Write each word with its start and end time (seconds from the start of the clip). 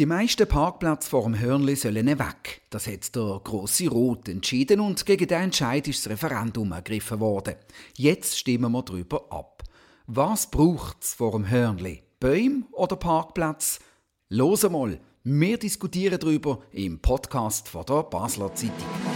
Die 0.00 0.06
meisten 0.06 0.48
Parkplätze 0.48 1.10
vor 1.10 1.24
dem 1.24 1.38
Hörnli 1.38 1.76
sollen 1.76 2.06
weg. 2.06 2.62
Das 2.70 2.86
hat 2.86 3.14
der 3.14 3.38
grosse 3.44 3.86
Rot 3.88 4.30
entschieden 4.30 4.80
und 4.80 5.04
gegen 5.04 5.28
den 5.28 5.42
Entscheid 5.42 5.86
ist 5.88 6.06
das 6.06 6.12
Referendum 6.12 6.72
ergriffen 6.72 7.20
worden. 7.20 7.56
Jetzt 7.98 8.38
stimmen 8.38 8.72
wir 8.72 8.82
darüber 8.82 9.30
ab. 9.30 9.62
Was 10.06 10.50
braucht 10.50 11.04
es 11.04 11.12
vor 11.12 11.32
dem 11.32 11.50
Hörnli? 11.50 12.02
Bäume 12.18 12.62
oder 12.72 12.96
Parkplatz? 12.96 13.78
Los 14.30 14.62
mal, 14.70 14.98
wir 15.22 15.58
diskutieren 15.58 16.18
darüber 16.18 16.60
im 16.72 16.98
Podcast 17.00 17.68
von 17.68 17.84
der 17.84 18.04
Basler 18.04 18.54
Zeitung. 18.54 19.09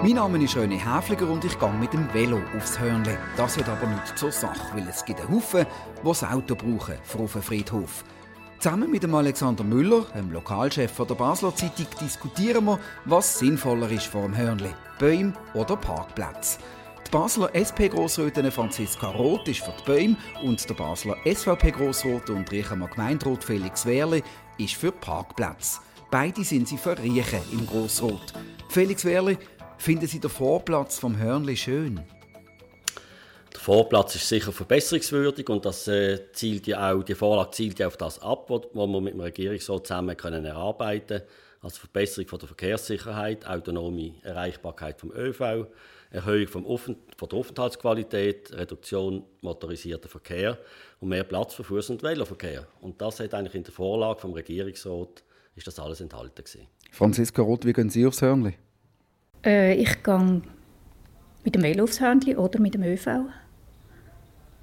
Mein 0.00 0.12
Name 0.12 0.42
ist 0.42 0.56
René 0.56 0.78
Häfliger 0.78 1.28
und 1.28 1.44
ich 1.44 1.58
gehe 1.58 1.72
mit 1.72 1.92
dem 1.92 2.12
Velo 2.14 2.40
aufs 2.56 2.78
Hörnli. 2.78 3.16
Das 3.36 3.58
hat 3.58 3.68
aber 3.68 3.88
nicht 3.88 4.16
zur 4.16 4.30
Sache, 4.30 4.76
weil 4.76 4.86
es 4.88 5.04
gibt 5.04 5.28
Haufen, 5.28 5.66
die 6.00 6.06
das 6.06 6.22
Auto 6.22 6.54
brauchen 6.54 6.94
für 7.02 7.18
auf 7.18 7.32
den 7.32 7.42
Friedhof. 7.42 8.04
Zusammen 8.60 8.92
mit 8.92 9.02
dem 9.02 9.14
Alexander 9.16 9.64
Müller, 9.64 10.06
dem 10.14 10.30
Lokalchef 10.30 10.96
der 10.96 11.14
Basler 11.16 11.54
Zeitung, 11.54 11.86
diskutieren 12.00 12.66
wir, 12.66 12.78
was 13.06 13.40
sinnvoller 13.40 13.90
ist 13.90 14.06
vor 14.06 14.22
dem 14.22 14.36
Hörnli, 14.36 14.70
Bäume 15.00 15.32
oder 15.54 15.76
Parkplätze. 15.76 16.60
Die 17.04 17.10
Basler 17.10 17.50
SP-Grossrätin 17.52 18.52
Franziska 18.52 19.08
Roth 19.08 19.48
ist 19.48 19.64
für 19.64 19.74
die 19.80 19.84
Bäume 19.84 20.16
und 20.44 20.68
der 20.68 20.74
Basler 20.74 21.16
SVP-Grossrat 21.24 22.30
und 22.30 22.52
Riechemer 22.52 22.86
Gemeinderat 22.86 23.42
Felix 23.42 23.84
Wehrle 23.84 24.22
ist 24.58 24.74
für 24.74 24.92
Parkplätze. 24.92 25.80
Beide 26.10 26.44
sind 26.44 26.68
sie 26.68 26.78
für 26.78 26.96
Riechen 26.96 27.42
im 27.52 27.66
Grossrot. 27.66 28.32
Felix 28.70 29.04
Wehrle, 29.04 29.38
Finden 29.78 30.08
Sie 30.08 30.18
den 30.18 30.28
Vorplatz 30.28 30.98
vom 30.98 31.16
Hörnli 31.18 31.56
schön? 31.56 32.00
Der 33.52 33.60
Vorplatz 33.60 34.16
ist 34.16 34.28
sicher 34.28 34.52
verbesserungswürdig 34.52 35.48
und 35.48 35.64
das 35.64 35.86
äh, 35.88 36.32
zielt 36.32 36.66
ja 36.66 36.92
auch, 36.92 37.02
die 37.02 37.14
Vorlage 37.14 37.52
zielt 37.52 37.78
ja 37.78 37.86
auf 37.86 37.96
das 37.96 38.20
ab, 38.20 38.50
was 38.50 38.74
wir 38.74 39.00
mit 39.00 39.14
dem 39.14 39.20
Regierungsrat 39.20 39.86
zusammen 39.86 40.16
können 40.16 40.44
erarbeiten 40.44 41.18
können. 41.18 41.22
Also 41.62 41.78
Verbesserung 41.78 42.28
von 42.28 42.38
der 42.40 42.48
Verkehrssicherheit, 42.48 43.46
autonome 43.46 44.14
Erreichbarkeit 44.22 45.00
vom 45.00 45.12
ÖV, 45.12 45.66
Erhöhung 46.10 46.48
vom 46.48 46.66
Offen 46.66 46.96
von 47.16 47.28
der 47.28 47.38
Aufenthaltsqualität, 47.38 48.52
Reduktion 48.52 49.24
motorisierter 49.40 50.08
Verkehr 50.08 50.58
und 51.00 51.08
mehr 51.08 51.24
Platz 51.24 51.54
für 51.54 51.62
Fuß- 51.62 51.92
und 51.92 52.02
Veloverkehr. 52.02 52.66
Und 52.80 53.00
das 53.00 53.20
hat 53.20 53.32
eigentlich 53.32 53.54
in 53.54 53.64
der 53.64 53.72
Vorlage 53.72 54.20
vom 54.20 54.32
Regierungsrat 54.32 55.22
ist 55.54 55.66
das 55.66 55.78
alles 55.78 56.00
enthalten 56.00 56.44
gewesen. 56.44 56.66
Franziska 56.92 57.42
Roth, 57.42 57.64
wie 57.64 57.72
gehen 57.72 57.90
Sie 57.90 58.06
aufs 58.06 58.22
Hörnli? 58.22 58.54
Äh, 59.44 59.74
ich 59.74 60.02
gehe 60.02 60.42
mit 61.44 61.54
dem 61.54 61.62
Velo 61.62 61.84
aufs 61.84 62.00
Hörnli 62.00 62.36
oder 62.36 62.60
mit 62.60 62.74
dem 62.74 62.82
ÖV. 62.82 63.06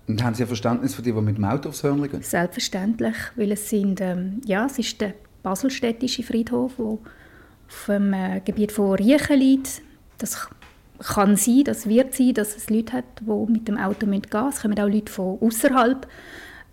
Und 0.07 0.23
haben 0.23 0.35
Sie 0.35 0.43
ein 0.43 0.47
Verständnis 0.47 0.93
für 0.93 1.01
die, 1.01 1.11
die 1.11 1.21
mit 1.21 1.37
dem 1.37 1.45
Auto 1.45 1.69
aufs 1.69 1.83
Hörnli 1.83 2.09
gehen? 2.09 2.21
Selbstverständlich, 2.21 3.15
weil 3.35 3.51
es 3.51 3.69
sind, 3.69 4.01
ähm, 4.01 4.41
ja, 4.45 4.65
es 4.65 4.77
ist 4.77 5.01
der 5.01 5.13
Baselstädtische 5.41 6.23
Friedhof, 6.23 6.75
der 6.77 6.85
auf 6.85 7.85
dem 7.87 8.13
äh, 8.13 8.41
Gebiet 8.41 8.71
von 8.71 8.93
Riechen 8.93 9.39
liegt. 9.39 9.81
Das 10.17 10.47
kann 10.99 11.35
sein, 11.35 11.63
das 11.65 11.87
wird 11.87 12.13
sein, 12.13 12.33
dass 12.33 12.55
es 12.55 12.69
Leute 12.69 12.93
hat, 12.93 13.05
die 13.21 13.51
mit 13.51 13.67
dem 13.67 13.77
Auto 13.77 14.05
gehen 14.05 14.21
müssen. 14.31 14.49
Es 14.49 14.61
kommen 14.61 14.79
auch 14.79 14.87
Leute 14.87 15.11
von 15.11 15.39
außerhalb. 15.41 16.07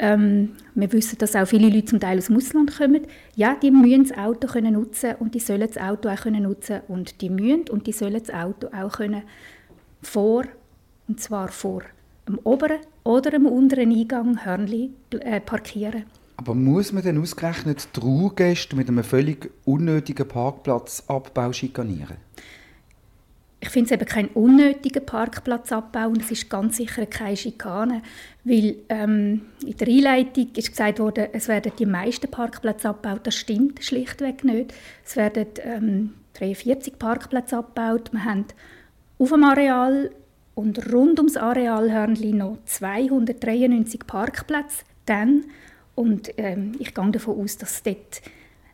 Ähm, 0.02 0.56
wir 0.74 0.92
wissen, 0.92 1.16
dass 1.18 1.36
auch 1.36 1.46
viele 1.46 1.68
Leute 1.68 1.84
zum 1.84 2.00
Teil 2.00 2.18
aus 2.18 2.26
dem 2.26 2.36
Ausland 2.36 2.76
kommen. 2.76 3.06
Ja, 3.36 3.54
die 3.54 3.70
müssen 3.70 4.08
das 4.08 4.18
Auto 4.18 4.48
können 4.48 4.74
nutzen 4.74 5.14
und 5.20 5.36
die 5.36 5.38
sollen 5.38 5.60
das 5.60 5.78
Auto 5.78 6.08
auch 6.08 6.22
können 6.22 6.42
nutzen 6.42 6.80
und 6.88 7.20
die 7.20 7.30
müssen 7.30 7.70
und 7.70 7.86
die 7.86 7.92
sollen 7.92 8.18
das 8.18 8.34
Auto 8.34 8.66
auch 8.76 8.94
können 8.94 9.22
vor 10.02 10.42
und 11.06 11.20
zwar 11.20 11.48
vor 11.48 11.82
dem 12.26 12.40
oberen 12.42 12.78
oder 13.04 13.30
dem 13.30 13.46
unteren 13.46 13.92
Eingang 13.92 14.44
Hörnli 14.44 14.90
äh, 15.20 15.40
parkieren. 15.40 16.02
Aber 16.36 16.56
muss 16.56 16.92
man 16.92 17.04
denn 17.04 17.20
ausgerechnet 17.20 17.86
Trauergäste 17.92 18.74
mit 18.74 18.88
einem 18.88 19.04
völlig 19.04 19.52
unnötigen 19.64 20.26
Parkplatzabbau 20.26 21.52
schikanieren? 21.52 22.16
Ich 23.62 23.68
finde 23.68 23.86
es 23.86 23.92
eben 23.92 24.08
keinen 24.10 24.28
unnötigen 24.30 25.06
Parkplatzabbau 25.06 26.08
und 26.08 26.20
es 26.20 26.32
ist 26.32 26.50
ganz 26.50 26.78
sicher 26.78 27.06
keine 27.06 27.36
Schikane, 27.36 28.02
weil 28.42 28.74
ähm, 28.88 29.42
in 29.64 29.76
der 29.76 29.86
Einleitung 29.86 30.48
ist 30.56 30.70
gesagt 30.70 30.98
worden, 30.98 31.28
es 31.32 31.46
werden 31.46 31.70
die 31.78 31.86
meisten 31.86 32.28
Parkplätze 32.28 32.88
abgebaut. 32.88 33.20
Das 33.22 33.36
stimmt 33.36 33.82
schlichtweg 33.84 34.42
nicht. 34.42 34.74
Es 35.04 35.14
werden 35.14 35.46
ähm, 35.62 36.14
43 36.34 36.98
Parkplätze 36.98 37.58
abgebaut. 37.58 38.12
Wir 38.12 38.24
haben 38.24 38.46
auf 39.20 39.30
dem 39.30 39.44
Areal 39.44 40.10
und 40.56 40.92
rund 40.92 41.20
ums 41.20 41.36
Areal 41.36 41.92
Hörnli 41.92 42.32
noch 42.32 42.58
293 42.64 44.08
Parkplätze. 44.08 44.84
Dann, 45.06 45.44
und 45.94 46.32
ähm, 46.36 46.72
ich 46.80 46.94
gehe 46.94 47.10
davon 47.12 47.40
aus, 47.40 47.58
dass 47.58 47.84
dort 47.84 48.22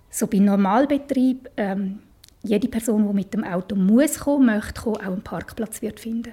so 0.09 0.27
bei 0.27 0.39
Normalbetrieb 0.39 1.51
ähm, 1.59 1.99
jede 2.49 2.69
Person, 2.69 3.07
die 3.07 3.15
mit 3.15 3.35
dem 3.35 3.45
Auto 3.45 3.77
muss 3.77 4.21
kommen, 4.21 4.47
möchte 4.47 4.81
kommen, 4.81 4.97
auch 4.97 5.13
einen 5.13 5.23
Parkplatz 5.23 5.83
wird 5.83 6.01
finden. 6.01 6.33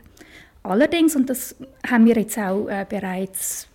Allerdings, 0.64 1.16
und 1.16 1.30
das 1.30 1.56
haben 1.88 2.06
wir 2.06 2.16
jetzt 2.16 2.38
auch 2.38 2.68
äh, 2.68 2.86
bereits 2.88 3.68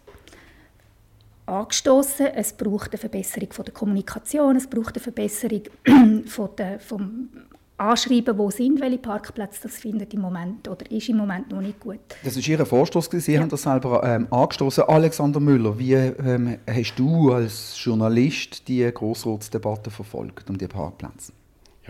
angestoßen, 1.47 2.27
es 2.35 2.53
braucht 2.53 2.93
eine 2.93 2.99
Verbesserung 2.99 3.53
von 3.53 3.65
der 3.65 3.75
Kommunikation, 3.75 4.57
es 4.57 4.67
braucht 4.67 4.97
eine 4.97 5.03
Verbesserung 5.03 5.63
von 6.27 6.49
der, 6.57 6.81
vom 6.81 7.29
Anschreiben, 7.77 8.37
wo 8.37 8.51
sind 8.51 8.81
welche 8.81 8.99
Parkplätze, 8.99 9.61
das 9.63 9.79
findet 9.79 10.13
im 10.13 10.21
Moment 10.21 10.69
oder 10.69 10.91
ist 10.91 11.09
im 11.09 11.17
Moment 11.17 11.51
noch 11.51 11.63
nicht 11.63 11.81
gut. 11.81 12.01
Das 12.23 12.37
ist 12.37 12.47
Ihr 12.47 12.65
Vorstoß, 12.67 13.09
Sie 13.11 13.33
ja. 13.33 13.41
haben 13.41 13.49
das 13.49 13.63
selber 13.63 14.03
ähm, 14.05 14.27
angestoßen. 14.31 14.85
Alexander 14.85 15.41
Müller, 15.41 15.79
wie 15.79 15.95
ähm, 15.95 16.59
hast 16.69 16.97
du 16.97 17.33
als 17.33 17.83
Journalist 17.83 18.69
die 18.69 18.91
Grossratsdebatte 18.93 19.91
verfolgt 19.91 20.51
um 20.51 20.59
die 20.59 20.69
Parkplätze? 20.69 21.33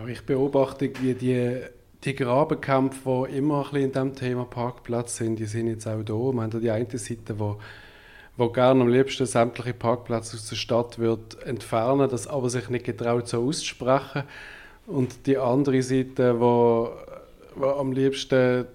Ja, 0.01 0.07
ich 0.07 0.23
beobachte, 0.23 0.91
wie 1.03 1.13
die, 1.15 1.59
die 2.05 2.15
Grabenkämpfe, 2.15 3.27
die 3.29 3.37
immer 3.37 3.59
ein 3.59 3.63
bisschen 3.65 3.83
in 3.83 3.93
diesem 3.93 4.15
Thema 4.15 4.45
Parkplatz 4.45 5.17
sind, 5.17 5.39
die 5.39 5.45
sind 5.45 5.67
jetzt 5.67 5.87
auch 5.87 6.03
da. 6.03 6.15
Wir 6.15 6.43
haben 6.43 6.61
die 6.61 6.71
eine 6.71 6.99
Seite, 6.99 7.39
wo, 7.39 7.59
wo 8.39 8.49
gerne 8.49 8.81
am 8.81 8.89
liebsten 8.89 9.27
sämtliche 9.27 9.75
Parkplätze 9.75 10.37
aus 10.37 10.49
der 10.49 10.57
Stadt 10.57 10.99
wird 10.99 11.43
entfernen, 11.43 12.09
das 12.09 12.27
aber 12.27 12.49
sich 12.49 12.71
nicht 12.71 12.87
getraut 12.87 13.29
so 13.29 13.47
auszusprechen. 13.47 14.23
Und 14.87 15.27
die 15.27 15.37
andere 15.37 15.83
Seite, 15.83 16.41
wo, 16.41 16.91
wo 17.57 17.67
am 17.67 17.93
liebsten 17.93 18.67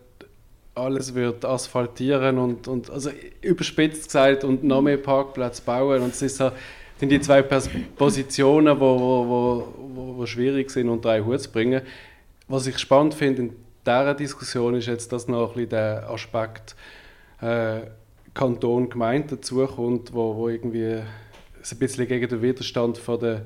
alles 0.75 1.15
wird 1.15 1.43
asphaltieren 1.43 2.37
und, 2.37 2.67
und 2.67 2.91
also 2.91 3.09
überspitzt 3.41 4.05
gesagt 4.05 4.43
und 4.43 4.63
noch 4.63 4.83
mehr 4.83 4.97
Parkplätze 4.97 5.63
bauen. 5.63 6.03
Und 6.03 6.13
es 6.13 6.21
ist 6.21 6.37
so, 6.37 6.51
sind 6.97 7.09
die 7.09 7.19
zwei 7.19 7.41
Positionen, 7.41 8.75
die 8.75 8.79
wo, 8.79 8.99
wo, 8.99 9.27
wo, 9.27 9.67
wo 10.15 10.25
schwierig 10.25 10.69
sind 10.71 10.89
unter 10.89 11.11
einen 11.11 11.25
Hut 11.25 11.41
zu 11.41 11.51
bringen. 11.51 11.81
Was 12.47 12.67
ich 12.67 12.77
spannend 12.77 13.13
finde 13.13 13.41
in 13.41 13.55
dieser 13.85 14.13
Diskussion 14.13 14.75
ist 14.75 14.87
jetzt, 14.87 15.11
dass 15.11 15.27
noch 15.27 15.49
ein 15.49 15.53
bisschen 15.53 15.69
der 15.69 16.09
Aspekt 16.09 16.75
äh, 17.41 17.81
Kanton, 18.33 18.89
Gemeinde 18.89 19.37
dazukommt, 19.37 20.13
wo, 20.13 20.35
wo 20.35 20.49
irgendwie 20.49 20.95
ein 21.71 21.77
bisschen 21.79 22.07
gegen 22.07 22.27
den 22.27 22.41
Widerstand 22.41 22.97
von 22.97 23.19
der, 23.19 23.45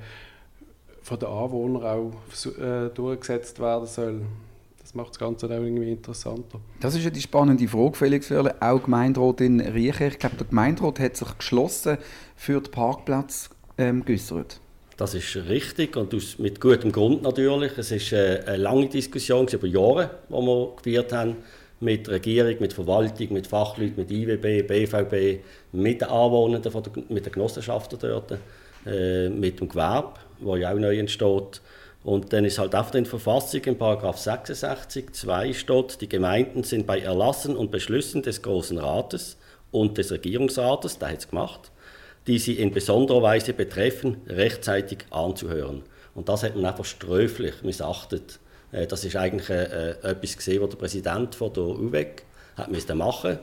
von 1.02 1.20
der 1.20 1.30
Anwohner 1.30 1.86
auch 1.86 2.14
äh, 2.46 2.90
durchgesetzt 2.90 3.60
werden 3.60 3.86
soll. 3.86 4.22
Das 4.82 4.96
macht 4.96 5.10
das 5.10 5.20
Ganze 5.20 5.46
auch 5.46 5.52
irgendwie 5.52 5.92
interessanter. 5.92 6.60
Das 6.80 6.96
ist 6.96 7.04
ja 7.04 7.12
die 7.12 7.22
spannende 7.22 7.68
Frage, 7.68 7.96
Felix 7.96 8.32
Wörle. 8.32 8.56
Auch 8.60 8.82
Gemeinderat 8.82 9.42
in 9.42 9.60
Riechen. 9.60 10.08
Ich 10.08 10.18
glaube, 10.18 10.38
der 10.38 10.48
Gemeinderat 10.48 11.00
hat 11.00 11.16
sich 11.16 11.38
geschlossen 11.38 12.00
für 12.36 12.60
den 12.60 12.72
Parkplatz 12.72 13.52
ähm, 13.78 14.04
geäußert. 14.04 14.60
Das 15.00 15.14
ist 15.14 15.34
richtig 15.48 15.96
und 15.96 16.14
mit 16.40 16.60
gutem 16.60 16.92
Grund 16.92 17.24
natürlich. 17.24 17.72
Es 17.78 17.90
ist 17.90 18.12
äh, 18.12 18.44
eine 18.46 18.58
lange 18.58 18.90
Diskussion 18.90 19.48
über 19.48 19.66
Jahre, 19.66 20.10
die 20.28 20.34
wir 20.34 20.74
geführt 20.76 21.14
haben 21.14 21.38
mit 21.80 22.10
Regierung, 22.10 22.58
mit 22.60 22.74
Verwaltung, 22.74 23.32
mit 23.32 23.48
Fachleuten, 23.48 23.96
mit 23.96 24.12
IWB, 24.12 24.68
BVB, 24.68 25.42
mit 25.72 26.02
den 26.02 26.10
Anwohnern, 26.10 26.62
der, 26.62 26.74
mit 27.08 27.26
den 27.26 27.32
Genossenschaften 27.32 27.98
dort, 27.98 28.40
äh, 28.86 29.30
mit 29.30 29.62
dem 29.62 29.70
Gewerbe, 29.70 30.16
wo 30.42 30.58
ja 30.58 30.74
auch 30.74 30.78
neu 30.78 31.00
entsteht. 31.00 31.62
Und 32.04 32.34
dann 32.34 32.44
ist 32.44 32.60
halt 32.60 32.76
auf 32.76 32.92
der 32.92 33.06
Verfassung 33.06 33.62
in 33.64 33.78
Paragraph 33.78 34.18
66 34.18 35.14
2 35.14 35.54
steht, 35.54 36.02
die 36.02 36.10
Gemeinden 36.10 36.64
sind 36.64 36.86
bei 36.86 37.00
Erlassen 37.00 37.56
und 37.56 37.72
Beschlüssen 37.72 38.22
des 38.22 38.42
Großen 38.42 38.78
Rates 38.78 39.38
und 39.72 39.98
des 39.98 40.12
Regierungsrates, 40.12 40.98
da 41.00 41.08
hat 41.08 41.20
es 41.20 41.30
gemacht, 41.30 41.72
die 42.28 42.40
sie 42.40 42.54
in 42.54 42.72
besonderer 42.72 43.22
Weise 43.22 43.54
betreffen, 43.54 44.18
rechtzeitig 44.28 45.06
anzuhören. 45.10 45.84
Und 46.16 46.30
das 46.30 46.44
hat 46.44 46.56
man 46.56 46.66
einfach 46.66 46.86
sträflich 46.86 47.64
missachtet. 47.64 48.40
Äh, 48.72 48.88
das 48.88 49.06
ist 49.06 49.16
eigentlich 49.16 49.50
äh, 49.50 49.64
äh, 49.64 50.12
etwas 50.12 50.38
gesehen, 50.38 50.62
was 50.62 50.70
der 50.70 50.78
Präsident 50.78 51.36
von 51.36 51.54
der 51.54 51.64
UWEG 51.64 52.24
hat 52.56 52.72
müssen 52.72 52.98
machen. 52.98 53.40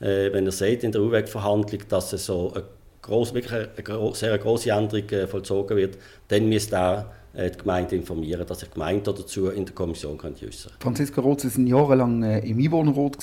Äh, 0.00 0.32
wenn 0.32 0.46
er 0.46 0.52
sieht 0.52 0.82
in 0.84 0.92
der 0.92 1.02
UWEG-Verhandlung, 1.02 1.82
dass 1.88 2.12
es 2.12 2.26
so 2.26 2.52
eine, 2.54 2.64
gross, 3.02 3.34
wirklich 3.34 3.52
eine 3.52 4.14
sehr 4.14 4.38
große 4.38 4.70
Änderung 4.70 5.08
äh, 5.10 5.26
vollzogen 5.26 5.76
wird, 5.76 5.98
dann 6.28 6.48
müsste 6.48 6.76
er 6.76 7.12
äh, 7.34 7.50
die 7.50 7.58
Gemeinde 7.58 7.96
informieren, 7.96 8.46
dass 8.46 8.60
sich 8.60 8.68
die 8.68 8.74
Gemeinde 8.74 9.12
dazu 9.12 9.48
in 9.48 9.66
der 9.66 9.74
Kommission 9.74 10.18
äußern 10.18 10.72
Franziska 10.80 11.20
Roth, 11.20 11.42
Sie 11.42 11.48
sind 11.48 11.66
jahrelang 11.66 12.22
im 12.22 12.58
Einwohnerrat 12.58 13.18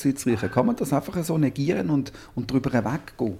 Kann 0.53 0.65
man 0.65 0.75
das 0.75 0.93
einfach 0.93 1.23
so 1.23 1.37
negieren 1.37 1.89
und, 1.89 2.11
und 2.35 2.49
darüber 2.49 2.71
weggehen? 2.73 3.37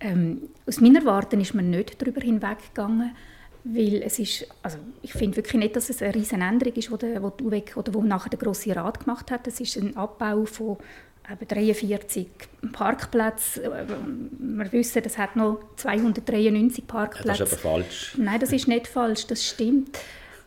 Ähm, 0.00 0.48
aus 0.66 0.80
meiner 0.80 1.04
Warte 1.04 1.36
ist 1.36 1.54
man 1.54 1.70
nicht 1.70 2.00
darüber 2.00 2.20
hinweggegangen, 2.20 3.14
weil 3.64 4.02
es 4.02 4.18
ist, 4.18 4.46
also 4.62 4.78
ich 5.02 5.12
finde 5.12 5.36
wirklich 5.36 5.54
nicht, 5.54 5.76
dass 5.76 5.88
es 5.88 6.02
eine 6.02 6.14
riesen 6.14 6.42
Änderung 6.42 6.74
ist, 6.74 6.90
die, 6.90 6.96
der, 6.98 7.20
die 7.20 7.44
UWEG 7.44 7.76
oder 7.76 7.94
wo 7.94 8.02
nachher 8.02 8.30
der 8.30 8.38
Grosse 8.38 8.76
Rat 8.76 9.00
gemacht 9.00 9.30
hat. 9.30 9.46
Es 9.46 9.60
ist 9.60 9.76
ein 9.76 9.96
Abbau 9.96 10.44
von 10.44 10.76
eben 11.30 11.48
43 11.48 12.26
Parkplätzen. 12.72 13.62
Wir 14.38 14.72
wissen, 14.72 15.02
es 15.04 15.16
hat 15.16 15.36
noch 15.36 15.60
293 15.76 16.86
Parkplätze. 16.86 17.28
Ja, 17.28 17.44
das 17.44 17.52
ist 17.52 17.64
aber 17.64 17.76
falsch. 17.76 18.14
Nein, 18.18 18.40
das 18.40 18.52
ist 18.52 18.68
nicht 18.68 18.86
falsch, 18.86 19.26
das 19.26 19.42
stimmt. 19.42 19.98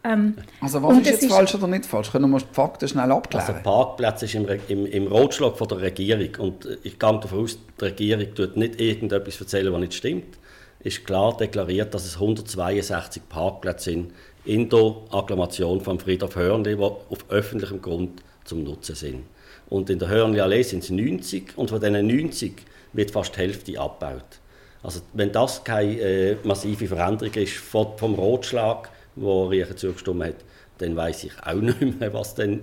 Ähm, 0.07 0.35
also 0.61 0.81
was 0.81 0.99
ist 0.99 1.05
jetzt 1.05 1.23
ist 1.23 1.31
falsch 1.31 1.55
oder 1.55 1.67
nicht 1.67 1.85
falsch? 1.85 2.11
Können 2.11 2.29
wir 2.31 2.39
die 2.39 2.45
Fakten 2.53 2.87
schnell 2.87 3.11
abklären? 3.11 3.45
Also 3.45 3.61
Parkplatz 3.61 4.23
ist 4.23 4.35
im, 4.35 4.47
im, 4.67 4.85
im 4.85 5.07
Rotschlag 5.07 5.57
von 5.57 5.67
der 5.67 5.81
Regierung 5.81 6.29
und 6.39 6.65
ich 6.83 6.97
gehe 6.97 7.19
davon 7.19 7.43
aus, 7.43 7.57
die 7.79 7.85
Regierung 7.85 8.33
tut 8.33 8.55
nicht 8.55 8.79
irgendetwas 8.79 9.39
erzählen, 9.39 9.73
was 9.73 9.79
nicht 9.81 9.93
stimmt. 9.93 10.37
Es 10.79 10.97
ist 10.97 11.05
klar 11.05 11.35
deklariert, 11.35 11.93
dass 11.93 12.05
es 12.05 12.15
162 12.15 13.27
Parkplätze 13.27 13.91
sind 13.91 14.13
in 14.45 14.69
der 14.69 14.95
Akklamation 15.11 15.81
von 15.81 15.99
Friedhof 15.99 16.35
Hörnli, 16.35 16.77
die 16.77 16.81
auf 16.81 17.25
öffentlichem 17.29 17.81
Grund 17.81 18.21
zum 18.45 18.63
Nutzen 18.63 18.95
sind. 18.95 19.23
Und 19.69 19.89
in 19.89 19.99
der 19.99 20.07
Hörnli-Allee 20.07 20.61
sind 20.61 20.83
es 20.83 20.89
90 20.89 21.57
und 21.57 21.69
von 21.69 21.81
diesen 21.81 22.07
90 22.07 22.53
wird 22.93 23.11
fast 23.11 23.35
die 23.35 23.39
Hälfte 23.39 23.79
abgebaut. 23.79 24.39
Also 24.81 25.01
wenn 25.13 25.33
das 25.33 25.63
keine 25.65 25.99
äh, 25.99 26.37
massive 26.43 26.87
Veränderung 26.87 27.33
ist 27.33 27.57
vom, 27.57 27.97
vom 27.97 28.13
Rotschlag, 28.13 28.89
wo 29.17 29.47
Riechen 29.47 29.77
zugestimmt 29.77 30.23
hat, 30.23 30.35
dann 30.77 30.95
weiß 30.95 31.25
ich 31.25 31.33
auch 31.43 31.53
nicht 31.61 31.99
mehr, 31.99 32.13
was 32.13 32.35
denn 32.35 32.61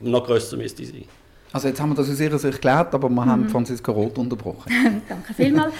noch 0.00 0.24
grösser 0.24 0.56
müsste 0.56 0.84
sein. 0.84 1.04
Also 1.54 1.68
jetzt 1.68 1.80
haben 1.80 1.90
wir 1.90 1.94
das 1.94 2.10
aus 2.10 2.18
Ihrer 2.18 2.36
Sicht 2.36 2.54
geklärt, 2.54 2.92
aber 2.94 3.08
wir 3.08 3.24
mhm. 3.24 3.30
haben 3.30 3.48
Franziska 3.48 3.92
Roth 3.92 4.18
unterbrochen. 4.18 5.02
Danke 5.08 5.34
vielmals. 5.34 5.72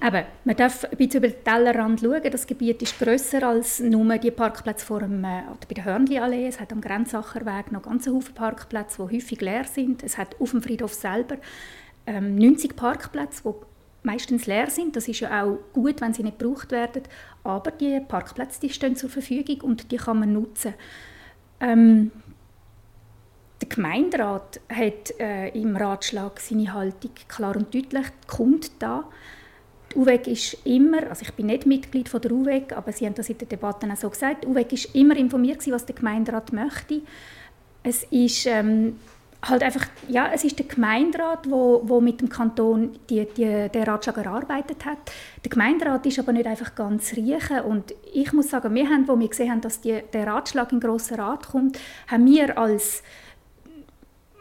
Aber 0.00 0.24
man 0.44 0.56
darf 0.56 0.84
ein 0.84 0.96
bisschen 0.96 1.22
über 1.22 1.28
den 1.28 1.44
Tellerrand 1.44 2.00
schauen. 2.00 2.22
Das 2.28 2.44
Gebiet 2.44 2.82
ist 2.82 2.98
grösser 2.98 3.46
als 3.46 3.78
nur 3.78 4.18
die 4.18 4.32
Parkplätze 4.32 4.84
vor 4.84 4.98
dem, 4.98 5.22
äh, 5.22 5.42
bei 5.68 5.74
der 5.74 5.84
Hörnli-Allee. 5.84 6.48
Es 6.48 6.58
hat 6.58 6.72
am 6.72 6.80
Grenzacherweg 6.80 7.70
noch 7.70 7.82
ganz 7.82 8.08
Haufen 8.08 8.34
Parkplätze, 8.34 9.06
die 9.06 9.16
häufig 9.16 9.40
leer 9.40 9.62
sind. 9.62 10.02
Es 10.02 10.18
hat 10.18 10.34
auf 10.40 10.50
dem 10.50 10.60
Friedhof 10.60 10.92
selber 10.92 11.36
ähm, 12.08 12.34
90 12.34 12.74
Parkplätze, 12.74 13.42
die 13.44 13.52
meistens 14.02 14.46
leer 14.46 14.70
sind. 14.70 14.96
Das 14.96 15.08
ist 15.08 15.20
ja 15.20 15.44
auch 15.44 15.58
gut, 15.72 16.00
wenn 16.00 16.14
sie 16.14 16.22
nicht 16.22 16.38
gebraucht 16.38 16.70
werden. 16.72 17.02
Aber 17.44 17.70
die 17.70 18.00
Parkplätze 18.00 18.60
die 18.60 18.70
stehen 18.70 18.96
zur 18.96 19.10
Verfügung 19.10 19.60
und 19.62 19.90
die 19.90 19.96
kann 19.96 20.20
man 20.20 20.32
nutzen. 20.32 20.74
Ähm, 21.60 22.10
der 23.60 23.68
Gemeinderat 23.68 24.60
hat 24.68 25.18
äh, 25.20 25.48
im 25.50 25.76
Ratschlag 25.76 26.40
seine 26.40 26.72
Haltung 26.72 27.12
klar 27.28 27.56
und 27.56 27.72
deutlich 27.72 28.06
kundgetan. 28.26 29.04
Die 29.92 29.98
UWEG 29.98 30.26
ist 30.26 30.56
immer, 30.64 31.08
also 31.08 31.22
ich 31.22 31.32
bin 31.34 31.46
nicht 31.46 31.66
Mitglied 31.66 32.08
von 32.08 32.20
der 32.20 32.32
UWEG, 32.32 32.72
aber 32.72 32.92
Sie 32.92 33.06
haben 33.06 33.14
das 33.14 33.28
in 33.28 33.38
der 33.38 33.46
Debatte 33.46 33.86
auch 33.86 33.96
so 33.96 34.10
gesagt, 34.10 34.42
die 34.42 34.48
UWEG 34.48 34.72
ist 34.72 34.94
immer 34.94 35.16
informiert 35.16 35.60
was 35.70 35.86
der 35.86 35.94
Gemeinderat 35.94 36.52
möchte. 36.52 37.02
Es 37.84 38.04
ist 38.04 38.46
ähm, 38.46 38.98
halt 39.44 39.62
einfach, 39.62 39.86
ja, 40.08 40.30
es 40.32 40.44
ist 40.44 40.58
der 40.58 40.66
Gemeinderat, 40.66 41.50
wo, 41.50 41.82
wo 41.84 42.00
mit 42.00 42.20
dem 42.20 42.28
Kanton 42.28 42.98
die, 43.10 43.26
die, 43.26 43.68
den 43.68 43.82
Ratschlag 43.82 44.16
erarbeitet 44.18 44.84
hat. 44.84 44.98
Der 45.44 45.50
Gemeinderat 45.50 46.06
ist 46.06 46.18
aber 46.18 46.32
nicht 46.32 46.46
einfach 46.46 46.74
ganz 46.74 47.12
riechen 47.14 47.60
und 47.60 47.94
ich 48.12 48.32
muss 48.32 48.50
sagen, 48.50 48.74
wir 48.74 48.88
haben, 48.88 49.08
wo 49.08 49.18
wir 49.18 49.28
gesehen 49.28 49.50
haben, 49.50 49.60
dass 49.60 49.80
die, 49.80 50.00
der 50.12 50.26
Ratschlag 50.26 50.70
in 50.72 50.78
den 50.78 50.88
Grossen 50.88 51.18
Rat 51.18 51.48
kommt, 51.48 51.78
haben 52.06 52.26
wir 52.26 52.56
als 52.56 53.02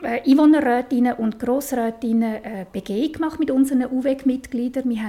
äh, 0.04 0.22
Einwohnerrätinnen 0.30 1.14
und 1.14 1.40
Grossrätinnen 1.40 2.44
äh, 2.44 2.66
Begehung 2.72 3.12
gemacht 3.12 3.40
mit 3.40 3.52
unseren 3.52 3.86
UWEG-Mitgliedern. 3.86 4.90
Wir, 4.90 5.00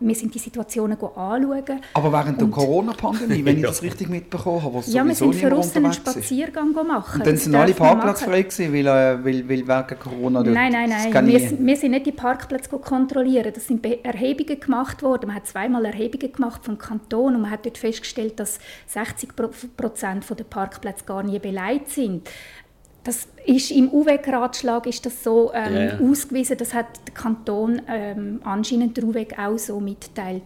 wir 0.00 0.14
sind 0.14 0.34
die 0.34 0.38
Situationen 0.38 0.98
anschauen. 0.98 1.80
Aber 1.94 2.12
während 2.12 2.40
der 2.40 2.48
Corona-Pandemie, 2.48 3.44
wenn 3.44 3.58
ich 3.58 3.62
das 3.66 3.82
richtig 3.82 4.08
mitbekommen 4.08 4.62
habe, 4.62 4.82
Ja, 4.86 5.04
wir 5.04 5.14
sind 5.14 5.34
für 5.34 5.54
uns 5.54 5.74
einen 5.76 5.92
Spaziergang 5.92 6.72
machen. 6.72 7.20
Und 7.20 7.26
dann 7.26 7.36
sind 7.36 7.54
alle 7.54 7.74
Parkplätze 7.74 8.24
frei 8.24 8.42
gewesen, 8.42 8.72
weil, 8.72 8.86
äh, 8.86 9.24
weil, 9.24 9.48
weil 9.48 9.88
wegen 9.88 9.98
Corona 9.98 10.42
Nein, 10.42 10.72
nein, 10.72 10.90
nein. 10.90 11.26
Wir, 11.26 11.58
wir, 11.58 11.76
sind 11.76 11.90
nicht 11.90 12.06
die 12.06 12.12
Parkplätze 12.12 12.68
kontrollieren. 12.78 13.52
Das 13.54 13.66
sind 13.66 13.84
Erhebungen 14.04 14.60
gemacht 14.60 15.02
worden. 15.02 15.28
Man 15.28 15.36
hat 15.36 15.46
zweimal 15.46 15.84
Erhebungen 15.84 16.32
gemacht 16.32 16.64
vom 16.64 16.78
Kanton 16.78 17.34
und 17.36 17.42
man 17.42 17.50
hat 17.50 17.64
dort 17.64 17.78
festgestellt, 17.78 18.38
dass 18.38 18.58
60 18.86 19.30
Prozent 19.76 20.24
der 20.28 20.44
Parkplätze 20.44 21.04
gar 21.04 21.22
nie 21.22 21.38
beleidigt 21.38 21.90
sind. 21.90 22.28
Das 23.08 23.26
ist 23.46 23.70
im 23.70 23.88
UWEG-Ratschlag 23.90 24.86
ist 24.86 25.06
das 25.06 25.24
so 25.24 25.50
ähm, 25.54 25.72
yeah. 25.72 25.98
ausgewiesen, 25.98 26.58
das 26.58 26.74
hat 26.74 26.88
der 27.06 27.14
Kanton 27.14 27.80
ähm, 27.88 28.42
anscheinend 28.44 28.98
der 28.98 29.04
UWEG 29.04 29.38
auch 29.38 29.56
so 29.56 29.80
mitteilt. 29.80 30.42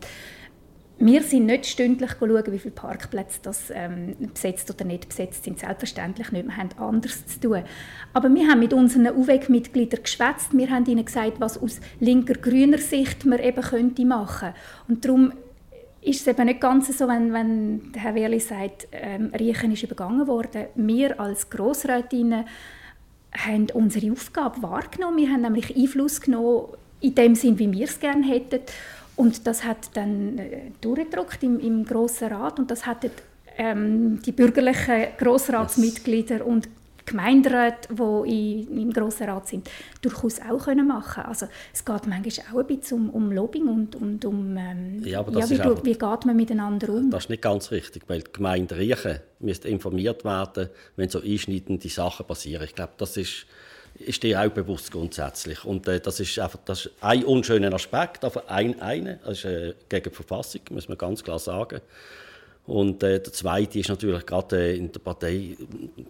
Wir 0.96 1.24
sind 1.24 1.46
nicht 1.46 1.66
stündlich 1.66 2.12
schauen, 2.20 2.52
wie 2.52 2.60
viele 2.60 2.72
Parkplätze 2.72 3.40
das 3.42 3.72
ähm, 3.74 4.14
besetzt 4.32 4.70
oder 4.70 4.84
nicht 4.84 5.08
besetzt 5.08 5.42
sind. 5.42 5.58
Selbstverständlich 5.58 6.30
nicht. 6.30 6.46
Wir 6.46 6.56
haben 6.56 6.68
anders 6.78 7.26
zu 7.26 7.40
tun. 7.40 7.64
Aber 8.12 8.32
wir 8.32 8.46
haben 8.46 8.60
mit 8.60 8.72
unseren 8.72 9.08
UWEG-Mitgliedern 9.08 10.04
geschwätzt. 10.04 10.56
Wir 10.56 10.70
haben 10.70 10.86
ihnen 10.86 11.04
gesagt, 11.04 11.40
was 11.40 11.60
aus 11.60 11.80
linker, 11.98 12.34
grüner 12.34 12.78
Sicht 12.78 13.26
man 13.26 13.40
eben 13.40 13.60
könnte 13.60 14.04
machen. 14.04 14.50
Und 14.86 15.04
darum 15.04 15.32
ist 16.02 16.20
es 16.20 16.26
eben 16.26 16.46
nicht 16.46 16.60
ganz 16.60 16.96
so, 16.96 17.06
wenn, 17.06 17.32
wenn 17.32 17.92
Herr 17.94 18.14
Wehrli 18.14 18.40
sagt, 18.40 18.88
ähm, 18.92 19.30
Riechen 19.38 19.72
ist 19.72 19.84
übergangen 19.84 20.26
worden. 20.26 20.66
Wir 20.74 21.18
als 21.20 21.48
Grossrätinnen 21.48 22.44
haben 23.32 23.68
unsere 23.72 24.12
Aufgabe 24.12 24.62
wahrgenommen. 24.62 25.18
Wir 25.18 25.30
haben 25.30 25.42
nämlich 25.42 25.76
Einfluss 25.76 26.20
genommen 26.20 26.66
in 27.00 27.14
dem 27.14 27.34
Sinn, 27.34 27.58
wie 27.58 27.70
wir 27.70 27.84
es 27.84 28.00
gerne 28.00 28.26
hätten. 28.26 28.60
Und 29.14 29.46
das 29.46 29.64
hat 29.64 29.90
dann 29.94 30.38
äh, 30.38 30.70
durchgedruckt 30.80 31.42
im, 31.42 31.60
im 31.60 31.84
Grossen 31.84 32.28
Rat 32.28 32.58
und 32.58 32.70
das 32.70 32.86
hat 32.86 33.08
ähm, 33.56 34.20
die 34.22 34.32
bürgerlichen 34.32 35.06
Grossratsmitglieder 35.18 36.44
und 36.44 36.68
Gemeinderäte, 37.04 37.94
die 37.94 38.66
im 38.70 38.92
Grossen 38.92 39.28
Rat 39.28 39.48
sind, 39.48 39.68
durchaus 40.00 40.40
auch 40.40 40.64
können 40.64 40.86
machen 40.86 41.24
Also 41.24 41.46
es 41.72 41.84
geht 41.84 42.06
manchmal 42.06 42.46
auch 42.52 42.58
ein 42.58 42.66
bisschen 42.66 42.98
um, 42.98 43.10
um 43.10 43.32
Lobbying 43.32 43.68
und, 43.68 43.96
und 43.96 44.24
um 44.24 44.56
ähm, 44.56 45.02
ja, 45.04 45.24
ja, 45.28 45.50
wie, 45.50 45.58
du, 45.58 45.84
wie, 45.84 45.92
geht 45.92 46.26
man 46.26 46.36
miteinander 46.36 46.90
um. 46.90 47.10
Das 47.10 47.24
ist 47.24 47.30
nicht 47.30 47.42
ganz 47.42 47.70
richtig, 47.70 48.04
weil 48.06 48.20
die 48.20 48.32
Gemeinde 48.32 48.76
Riechen 48.76 49.20
müsste 49.40 49.68
informiert 49.68 50.24
werden, 50.24 50.68
wenn 50.96 51.08
so 51.08 51.20
einschneidende 51.20 51.88
Sachen 51.88 52.26
passieren. 52.26 52.64
Ich 52.64 52.74
glaube, 52.74 52.92
das 52.98 53.16
ist, 53.16 53.46
ist 53.98 54.22
dir 54.22 54.40
auch 54.40 54.50
bewusst 54.50 54.92
grundsätzlich. 54.92 55.64
Und 55.64 55.88
äh, 55.88 56.00
das 56.00 56.20
ist 56.20 56.38
einfach 56.38 56.60
das 56.64 56.86
ist 56.86 56.92
ein 57.00 57.24
unschöner 57.24 57.72
Aspekt, 57.72 58.24
aber 58.24 58.48
ein, 58.48 58.80
eine, 58.80 59.18
das 59.24 59.38
ist 59.38 59.44
äh, 59.44 59.74
gegen 59.88 60.10
die 60.10 60.14
Verfassung, 60.14 60.60
muss 60.70 60.88
man 60.88 60.98
ganz 60.98 61.22
klar 61.22 61.38
sagen. 61.38 61.80
Und 62.66 63.02
äh, 63.02 63.20
der 63.20 63.32
zweite 63.32 63.80
ist 63.80 63.88
natürlich 63.88 64.24
gerade 64.24 64.56
äh, 64.56 64.76
in 64.76 64.92
der 64.92 65.00
Partei, 65.00 65.56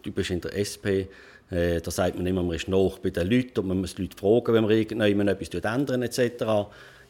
bist 0.03 0.31
in 0.31 0.41
der 0.41 0.57
SP, 0.59 1.09
äh, 1.51 1.81
da 1.81 1.91
sagt 1.91 2.17
man 2.17 2.27
immer, 2.27 2.43
man 2.43 2.57
ist 2.57 2.69
noch 2.69 2.99
bei 2.99 3.11
den 3.11 3.31
Leuten 3.31 3.61
und 3.61 3.69
man 3.69 3.81
muss 3.81 3.95
die 3.95 4.03
Leute 4.03 4.17
fragen, 4.17 4.55
wenn 4.55 4.65
man 4.65 4.71
irgendetwas 4.71 5.49
ändern 5.49 6.03
etc. 6.03 6.45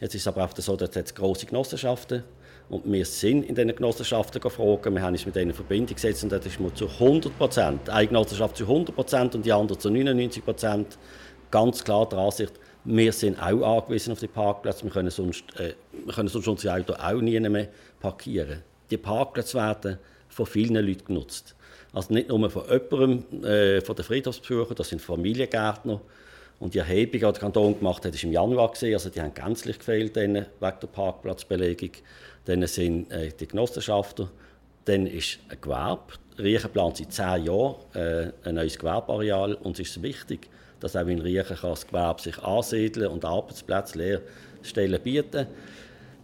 Jetzt 0.00 0.14
ist 0.14 0.22
es 0.22 0.26
aber 0.26 0.44
auch 0.44 0.56
so, 0.56 0.76
dass 0.76 0.94
es 0.94 1.14
grosse 1.14 1.46
Genossenschaften 1.46 2.22
und 2.68 2.90
wir 2.90 3.04
sind 3.04 3.44
in 3.44 3.54
diesen 3.54 3.74
Genossenschaften 3.74 4.40
gefragt, 4.40 4.86
wir 4.86 5.02
haben 5.02 5.12
uns 5.12 5.26
mit 5.26 5.34
denen 5.34 5.50
in 5.50 5.56
Verbindung 5.56 5.94
gesetzt 5.94 6.22
und 6.22 6.32
das 6.32 6.46
ist 6.46 6.58
zu 6.74 6.88
100 6.88 7.36
Prozent, 7.36 7.90
eine 7.90 8.06
Genossenschaft 8.06 8.56
zu 8.56 8.64
100 8.64 8.94
Prozent 8.94 9.34
und 9.34 9.44
die 9.44 9.52
andere 9.52 9.78
zu 9.78 9.90
99 9.90 10.44
Prozent. 10.44 10.98
Ganz 11.50 11.84
klar 11.84 12.08
der 12.08 12.20
Ansicht, 12.20 12.52
wir 12.84 13.12
sind 13.12 13.40
auch 13.40 13.78
angewiesen 13.78 14.12
auf 14.12 14.20
die 14.20 14.28
Parkplätze, 14.28 14.84
wir 14.84 14.90
können 14.90 15.10
sonst, 15.10 15.44
äh, 15.58 15.74
wir 16.04 16.14
können 16.14 16.28
sonst 16.28 16.48
unsere 16.48 16.76
Autos 16.76 16.96
auch 16.98 17.20
nie 17.20 17.38
mehr 17.40 17.68
parkieren 18.00 18.62
die 18.92 18.98
Parkplätze 18.98 19.56
werden 19.56 19.98
von 20.28 20.46
vielen 20.46 20.74
Leuten 20.86 21.04
genutzt. 21.04 21.54
Also 21.92 22.12
nicht 22.12 22.28
nur 22.28 22.48
von 22.50 22.64
jemandem, 22.68 23.44
äh, 23.44 23.80
von 23.80 23.96
den 23.96 24.04
Friedhofsbesuchern, 24.04 24.76
das 24.76 24.88
sind 24.88 25.00
Familiengärtner. 25.00 26.00
Und 26.58 26.74
die 26.74 26.78
Erhebung, 26.78 27.12
die 27.12 27.18
der 27.18 27.32
Kanton 27.32 27.78
gemacht 27.78 28.04
hat, 28.04 28.14
ist 28.14 28.22
im 28.22 28.32
Januar 28.32 28.70
gesehen. 28.70 28.94
Also 28.94 29.10
die 29.10 29.20
haben 29.20 29.34
gänzlich 29.34 29.78
gefehlt 29.78 30.14
wegen 30.14 30.34
der 30.34 30.46
Parkplatzbelegung. 30.60 31.90
Dann 32.44 32.66
sind 32.66 33.10
äh, 33.10 33.32
die 33.32 33.48
Genossenschaften. 33.48 34.28
Dann 34.84 35.06
ist 35.06 35.38
ein 35.48 35.58
Gewerbe. 35.60 36.12
Riechen 36.38 36.70
plant 36.70 36.98
seit 36.98 37.12
zehn 37.12 37.46
Jahren 37.46 37.74
äh, 37.94 38.30
ein 38.44 38.54
neues 38.54 38.78
Gewerbeareal. 38.78 39.58
Es 39.64 39.80
ist 39.80 40.02
wichtig, 40.02 40.48
dass 40.80 40.96
auch 40.96 41.06
in 41.06 41.20
Riechen 41.20 41.56
das 41.60 41.86
Gewerbe 41.86 42.22
sich 42.22 42.38
ansiedeln 42.38 43.08
und 43.08 43.24
Arbeitsplätze, 43.24 43.98
Lehrstellen 43.98 45.00
bieten 45.02 45.30
kann. 45.30 45.46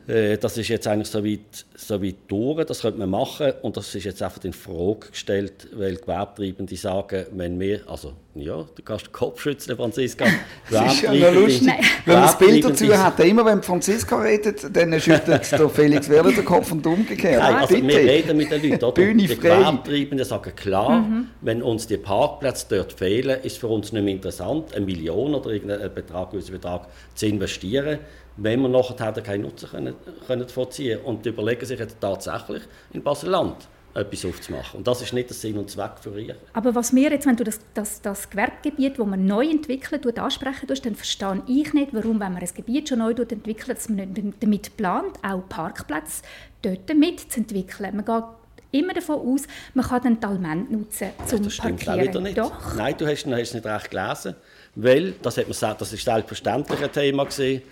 Äh, 0.08 0.38
das 0.38 0.56
ist 0.56 0.68
jetzt 0.68 0.86
eigentlich 0.86 1.08
so 1.08 1.22
weit, 1.22 1.66
so 1.76 2.02
weit 2.02 2.16
durch, 2.28 2.64
das 2.64 2.80
könnte 2.80 2.98
man 2.98 3.10
machen 3.10 3.52
und 3.60 3.76
das 3.76 3.94
ist 3.94 4.04
jetzt 4.04 4.22
einfach 4.22 4.42
in 4.42 4.54
Frage 4.54 5.10
gestellt, 5.10 5.68
weil 5.74 5.96
Gewerbetreibende 5.96 6.76
sagen, 6.76 7.26
wenn 7.32 7.60
wir, 7.60 7.82
also 7.86 8.14
ja, 8.34 8.64
du 8.74 8.82
kannst 8.82 9.08
den 9.08 9.12
Kopf 9.12 9.42
schütteln, 9.42 9.76
Franziska. 9.76 10.24
das 10.70 10.94
ist 10.94 11.02
ja 11.02 11.12
noch 11.12 11.34
lustig, 11.34 11.74
wenn 12.06 12.14
man 12.14 12.22
das 12.22 12.38
Bild 12.38 12.64
dazu 12.64 12.96
hat, 12.96 13.20
immer 13.20 13.44
wenn 13.44 13.62
Franziska 13.62 14.18
redet, 14.18 14.74
dann 14.74 14.98
schüttelt 14.98 15.52
der 15.52 15.68
Felix 15.68 16.08
Werler 16.08 16.32
den 16.32 16.44
Kopf 16.44 16.72
und 16.72 16.86
umgekehrt. 16.86 17.42
Nein, 17.42 17.54
also 17.56 17.74
wir 17.74 17.98
reden 17.98 18.36
mit 18.36 18.50
den 18.50 18.62
Leuten, 18.62 18.84
oder? 18.84 18.92
Bühne 18.92 19.26
die 19.26 19.36
Gewerbetreibenden 19.36 20.24
sagen 20.24 20.56
klar, 20.56 21.00
mhm. 21.00 21.26
wenn 21.42 21.62
uns 21.62 21.86
die 21.86 21.98
Parkplätze 21.98 22.64
dort 22.70 22.94
fehlen, 22.94 23.42
ist 23.42 23.58
für 23.58 23.66
uns 23.66 23.92
nicht 23.92 24.02
mehr 24.02 24.14
interessant, 24.14 24.74
eine 24.74 24.86
Million 24.86 25.34
oder 25.34 25.50
irgendeinen 25.50 25.92
Betrag, 25.92 26.30
Betrag 26.30 26.86
zu 27.14 27.26
investieren 27.26 27.98
wenn 28.38 28.60
wir 28.62 28.68
nachher 28.68 29.12
keinen 29.12 29.42
Nutzen 29.42 29.68
können, 29.68 29.94
können 30.26 30.48
vorziehen 30.48 31.00
Und 31.00 31.24
die 31.24 31.30
überlegen 31.30 31.66
sich 31.66 31.78
jetzt 31.78 32.00
tatsächlich 32.00 32.62
in 32.92 33.02
Basel-Land 33.02 33.68
etwas 33.94 34.24
aufzumachen. 34.24 34.78
Und 34.78 34.86
das 34.86 35.02
ist 35.02 35.12
nicht 35.12 35.28
der 35.28 35.36
Sinn 35.36 35.58
und 35.58 35.70
Zweck 35.70 35.92
für 36.00 36.18
ihr. 36.20 36.36
Aber 36.52 36.74
was 36.74 36.92
mir 36.92 37.10
jetzt, 37.10 37.26
wenn 37.26 37.36
du 37.36 37.44
das, 37.44 37.58
das, 37.74 38.00
das 38.00 38.30
Gewerbegebiet, 38.30 38.98
das 38.98 39.06
man 39.06 39.26
neu 39.26 39.48
entwickelt, 39.48 40.18
ansprechen 40.18 40.68
tust, 40.68 40.86
dann 40.86 40.94
verstehe 40.94 41.42
ich 41.46 41.72
nicht, 41.72 41.92
warum, 41.92 42.20
wenn 42.20 42.32
man 42.32 42.42
ein 42.42 42.48
Gebiet 42.54 42.88
schon 42.88 42.98
neu 42.98 43.10
entwickelt, 43.10 43.76
dass 43.76 43.88
man 43.88 44.12
nicht 44.12 44.34
damit 44.40 44.76
plant, 44.76 45.16
auch 45.22 45.42
Parkplätze 45.48 46.22
dort 46.62 46.94
mitzuentwickeln. 46.94 47.96
Man 47.96 48.04
geht 48.04 48.24
immer 48.70 48.94
davon 48.94 49.16
aus, 49.16 49.42
man 49.74 49.86
kann 49.86 50.02
den 50.02 50.20
Talment 50.20 50.70
nutzen 50.70 51.08
zum 51.26 51.42
das 51.42 51.54
stimmt 51.54 51.84
Parkieren. 51.84 52.00
Auch 52.00 52.12
wieder 52.12 52.20
nicht. 52.20 52.38
Doch. 52.38 52.74
Nein, 52.76 52.94
du 52.96 53.06
hast, 53.06 53.24
du 53.24 53.32
hast 53.32 53.40
es 53.40 53.54
nicht 53.54 53.66
recht 53.66 53.90
gelesen, 53.90 54.36
weil 54.74 55.12
das 55.22 55.38
hat 55.38 55.44
man 55.44 55.52
gesagt, 55.52 55.80
das 55.80 55.92
ist 55.92 56.04
selbstverständlich 56.04 56.82
ein 56.82 56.92
Thema 56.92 57.24
gewesen. 57.24 57.62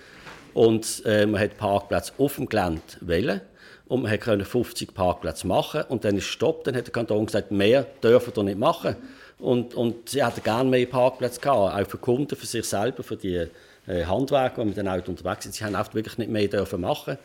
Und 0.57 1.03
äh, 1.05 1.27
man 1.27 1.39
hat 1.39 1.59
Parkplätze 1.59 2.15
auf 2.17 2.37
dem 2.37 2.49
Gelände 2.49 2.81
wählen 3.03 3.43
und 3.89 4.05
man 4.05 4.19
konnte 4.19 4.47
50 4.47 4.95
Parkplätze 4.95 5.47
machen. 5.47 5.83
Und 5.91 6.07
dann 6.07 6.17
ist 6.17 6.25
Stopp, 6.25 6.65
dann 6.65 6.75
hat 6.75 6.87
der 6.87 6.95
Kanton 6.95 7.27
gesagt, 7.27 7.51
mehr 7.51 7.87
dürfen 8.03 8.35
wir 8.35 8.43
nicht 8.43 8.59
machen. 8.59 8.97
Und, 9.39 9.75
und 9.75 10.09
sie 10.09 10.25
hätten 10.25 10.43
gerne 10.43 10.71
mehr 10.71 10.87
Parkplätze 10.87 11.43
gehabt, 11.43 11.75
auch 11.79 11.91
für 11.91 11.99
Kunden, 11.99 12.35
für 12.35 12.47
sich 12.47 12.65
selber, 12.65 13.03
für 13.03 13.19
die 13.19 13.49
äh, 13.87 14.05
Handwerker, 14.07 14.63
die 14.63 14.69
mit 14.69 14.79
den 14.79 14.89
Autos 14.89 15.11
unterwegs 15.11 15.43
sind. 15.43 15.55
Sie 15.55 15.63
haben 15.63 15.77
oft 15.77 15.95
wirklich 15.95 16.17
nicht 16.17 16.31
mehr 16.31 16.49
dürfen 16.49 16.81
machen. 16.81 17.19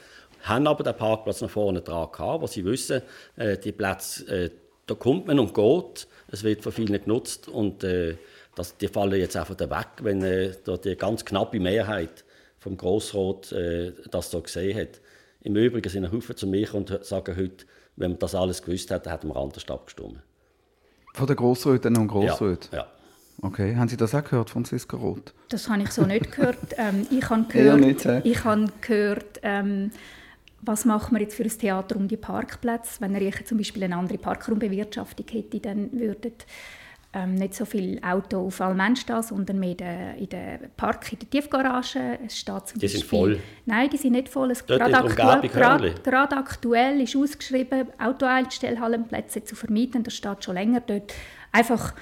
Haben 0.43 0.67
aber 0.67 0.83
den 0.83 0.97
Parkplatz 0.97 1.39
nach 1.39 1.49
vorne 1.49 1.79
dran 1.79 2.09
gehabt, 2.11 2.41
wo 2.41 2.47
sie 2.47 2.65
wissen, 2.65 3.01
äh, 3.37 3.57
die 3.57 3.71
Plätze, 3.71 4.27
äh, 4.27 4.49
da 4.87 4.93
kommt 4.93 5.27
man 5.27 5.39
und 5.39 5.53
geht, 5.53 6.05
es 6.29 6.43
wird 6.43 6.63
von 6.63 6.73
vielen 6.73 7.01
genutzt. 7.01 7.47
Und 7.47 7.85
äh, 7.85 8.17
das, 8.55 8.75
die 8.75 8.89
fallen 8.89 9.17
jetzt 9.17 9.37
einfach 9.37 9.57
weg, 9.57 9.87
wenn 10.01 10.21
äh, 10.21 10.51
die 10.83 10.97
ganz 10.97 11.23
knappe 11.23 11.61
Mehrheit 11.61 12.25
vom 12.61 12.77
Grossrat 12.77 13.51
äh, 13.51 13.91
das 14.09 14.31
so 14.31 14.41
gesehen 14.41 14.79
hat. 14.79 15.01
Im 15.41 15.55
Übrigen 15.55 15.89
sind 15.89 16.05
ein 16.05 16.11
Haufen 16.11 16.37
zu 16.37 16.47
mir 16.47 16.73
und 16.73 16.97
sagen 17.03 17.35
heute, 17.35 17.65
wenn 17.95 18.11
man 18.11 18.19
das 18.19 18.35
alles 18.35 18.61
gewusst 18.61 18.91
hätte, 18.91 19.11
hätten 19.11 19.27
wir 19.27 19.35
anders 19.35 19.67
abgestimmt. 19.67 20.21
Von 21.13 21.27
den 21.27 21.35
Grossräten 21.35 21.97
und 21.97 22.07
Grossräten? 22.07 22.69
Ja, 22.71 22.77
ja. 22.77 22.87
Okay, 23.41 23.75
haben 23.75 23.89
Sie 23.89 23.97
das 23.97 24.13
auch 24.13 24.23
gehört, 24.23 24.51
Franziska 24.51 24.95
Roth? 24.95 25.33
Das 25.49 25.67
habe 25.67 25.81
ich 25.81 25.91
so 25.91 26.05
nicht 26.05 26.31
gehört. 26.31 26.57
Ähm, 26.77 27.07
ich 27.09 27.27
habe 27.29 27.43
gehört, 27.49 27.79
nicht, 27.81 28.05
ich 28.23 28.43
habe 28.43 28.67
gehört 28.81 29.39
ähm, 29.41 29.91
was 30.61 30.85
machen 30.85 31.15
wir 31.15 31.21
jetzt 31.21 31.35
für 31.35 31.43
ein 31.43 31.49
Theater 31.49 31.95
um 31.95 32.07
die 32.07 32.17
Parkplätze? 32.17 33.01
Wenn 33.01 33.15
ihr 33.15 33.33
zum 33.45 33.57
Beispiel 33.57 33.83
eine 33.83 33.95
andere 33.95 34.17
Parkraumbewirtschaftung 34.17 35.25
hätte, 35.29 35.59
dann 35.59 35.91
würden 35.91 36.33
ähm, 37.13 37.35
nicht 37.35 37.55
so 37.55 37.65
viele 37.65 38.01
Autos 38.03 38.39
auf 38.39 38.61
Allmenn 38.61 38.95
stehen, 38.95 39.21
sondern 39.21 39.59
mehr 39.59 40.15
in 40.17 40.29
der, 40.29 40.59
Park, 40.77 41.11
in 41.11 41.19
der 41.19 41.29
Tiefgarage. 41.29 42.19
Es 42.25 42.37
steht 42.37 42.67
zum 42.67 42.79
die 42.79 42.87
sind 42.87 43.03
voll? 43.03 43.39
Nein, 43.65 43.89
die 43.89 43.97
sind 43.97 44.13
nicht 44.13 44.29
voll. 44.29 44.51
Es 44.51 44.65
gerade, 44.65 44.95
aktuell, 44.95 45.49
gerade, 45.49 45.93
gerade 46.03 46.37
aktuell 46.37 47.01
ist 47.01 47.15
ausgeschrieben, 47.15 47.87
Autoeinstellhallenplätze 47.99 49.43
zu 49.43 49.55
vermieten. 49.55 50.03
Das 50.03 50.13
steht 50.13 50.43
schon 50.43 50.55
länger 50.55 50.81
dort. 50.81 51.13
Einfach 51.51 51.93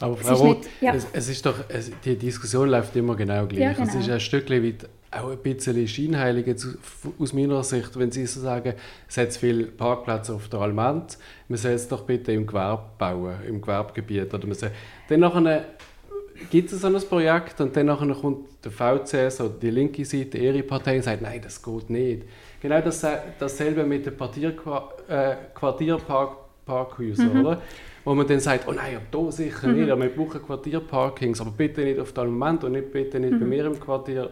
aber 0.00 0.16
Frau 0.16 0.34
Roth, 0.34 0.66
ja. 0.80 0.94
es, 0.94 1.06
es, 1.12 1.28
ist 1.28 1.46
doch, 1.46 1.54
es, 1.68 1.92
die 2.04 2.16
Diskussion 2.16 2.68
läuft 2.68 2.96
immer 2.96 3.14
genau 3.14 3.46
gleich. 3.46 3.60
Ja, 3.60 3.72
genau. 3.72 3.86
Es 3.86 3.94
ist 3.94 4.10
ein 4.10 4.18
Stückchen 4.18 4.64
weit 4.64 4.88
auch 5.12 5.30
ein 5.30 5.38
bisschen 5.38 5.86
scheinheilig 5.86 6.56
aus 7.18 7.32
meiner 7.32 7.62
Sicht, 7.62 7.98
wenn 7.98 8.10
Sie 8.10 8.26
so 8.26 8.40
sagen, 8.40 8.74
es 9.08 9.16
hat 9.16 9.32
viele 9.32 9.64
Parkplätze 9.64 10.34
auf 10.34 10.48
der 10.48 10.60
Almend, 10.60 11.18
man 11.48 11.58
soll 11.58 11.72
es 11.72 11.86
doch 11.86 12.04
bitte 12.04 12.32
im 12.32 12.46
Gewerbe 12.46 12.84
bauen, 12.98 13.34
im 13.46 13.60
Gewerbegebiet. 13.60 14.32
Oder 14.32 14.46
man 14.46 14.56
soll, 14.56 14.70
dann 15.08 15.20
nachher 15.20 15.66
gibt 16.50 16.72
es 16.72 16.80
so 16.80 16.86
ein 16.86 16.94
Projekt 16.94 17.60
und 17.60 17.76
dann 17.76 17.86
nachher 17.86 18.14
kommt 18.14 18.48
der 18.64 18.72
VCS 18.72 19.40
oder 19.42 19.54
die 19.60 19.70
linke 19.70 20.04
Seite, 20.04 20.38
ihre 20.38 20.62
Partei, 20.62 20.96
und 20.96 21.02
sagt, 21.02 21.22
nein, 21.22 21.40
das 21.42 21.62
geht 21.62 21.90
nicht. 21.90 22.22
Genau 22.60 22.80
das, 22.80 23.06
dasselbe 23.38 23.84
mit 23.84 24.06
den 24.06 24.14
äh, 24.14 25.36
Quartierparkhäusern, 25.54 27.34
mhm. 27.34 27.40
oder? 27.40 27.62
Wo 28.04 28.14
man 28.14 28.26
dann 28.26 28.40
sagt, 28.40 28.66
oh 28.66 28.72
nein, 28.72 28.98
da 29.10 29.30
sicher 29.30 29.68
mhm. 29.68 29.74
nicht, 29.74 29.86
wir 29.88 30.08
brauchen 30.08 30.42
Quartierparkings, 30.42 31.40
aber 31.40 31.50
bitte 31.50 31.82
nicht 31.82 32.00
auf 32.00 32.12
dem 32.12 32.36
Moment 32.36 32.64
und 32.64 32.72
nicht, 32.72 32.90
bitte 32.92 33.20
nicht 33.20 33.34
mhm. 33.34 33.40
bei 33.40 33.46
mir 33.46 33.66
im 33.66 33.78
Quartier. 33.78 34.30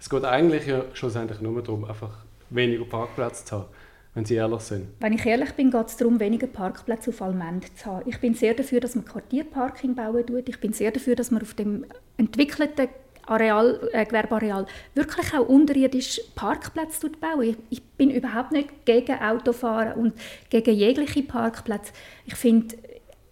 Es 0.00 0.08
geht 0.08 0.24
eigentlich 0.24 0.66
ja 0.66 0.84
schlussendlich 0.94 1.42
nur 1.42 1.62
darum, 1.62 1.84
einfach 1.84 2.10
weniger 2.48 2.86
Parkplätze 2.86 3.44
zu 3.44 3.56
haben, 3.56 3.66
wenn 4.14 4.24
Sie 4.24 4.34
ehrlich 4.34 4.62
sind. 4.62 4.88
Wenn 4.98 5.12
ich 5.12 5.26
ehrlich 5.26 5.52
bin, 5.52 5.70
geht 5.70 5.86
es 5.88 5.96
darum, 5.98 6.18
weniger 6.18 6.46
Parkplätze 6.46 7.10
auf 7.10 7.20
Almend 7.20 7.78
zu 7.78 7.84
haben. 7.84 8.08
Ich 8.08 8.18
bin 8.18 8.32
sehr 8.32 8.54
dafür, 8.54 8.80
dass 8.80 8.94
man 8.94 9.04
Quartierparking 9.04 9.94
bauen 9.94 10.26
tut. 10.26 10.48
Ich 10.48 10.58
bin 10.58 10.72
sehr 10.72 10.90
dafür, 10.90 11.16
dass 11.16 11.30
man 11.30 11.42
auf 11.42 11.52
dem 11.52 11.84
entwickelten 12.16 12.88
Areal, 13.26 13.90
äh, 13.92 14.06
Gewerbeareal 14.06 14.66
wirklich 14.94 15.34
auch 15.34 15.46
unterirdisch 15.46 16.20
Parkplätze 16.34 17.10
bauen. 17.10 17.42
Ich, 17.42 17.56
ich, 17.68 17.82
bin 17.82 18.10
überhaupt 18.10 18.52
nicht 18.52 18.86
gegen 18.86 19.20
Autofahren 19.20 19.92
und 20.00 20.14
gegen 20.48 20.74
jegliche 20.74 21.22
Parkplätze. 21.22 21.92
Ich 22.24 22.34
finde, 22.34 22.74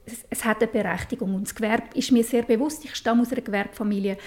es, 0.05 0.25
es, 0.29 0.45
hat 0.45 0.59
eine 0.63 0.71
Berechtigung 0.71 1.35
und 1.35 1.47
das 1.47 1.55
Gewerbe 1.55 1.89
ist 1.95 2.13
mir 2.13 2.23
sehr 2.23 2.43
bewusst. 2.43 2.85
Ich 2.85 2.95
stamme 2.95 3.23
aus 3.23 3.33
einer 3.33 3.41
Gewerbefamilie 3.41 4.19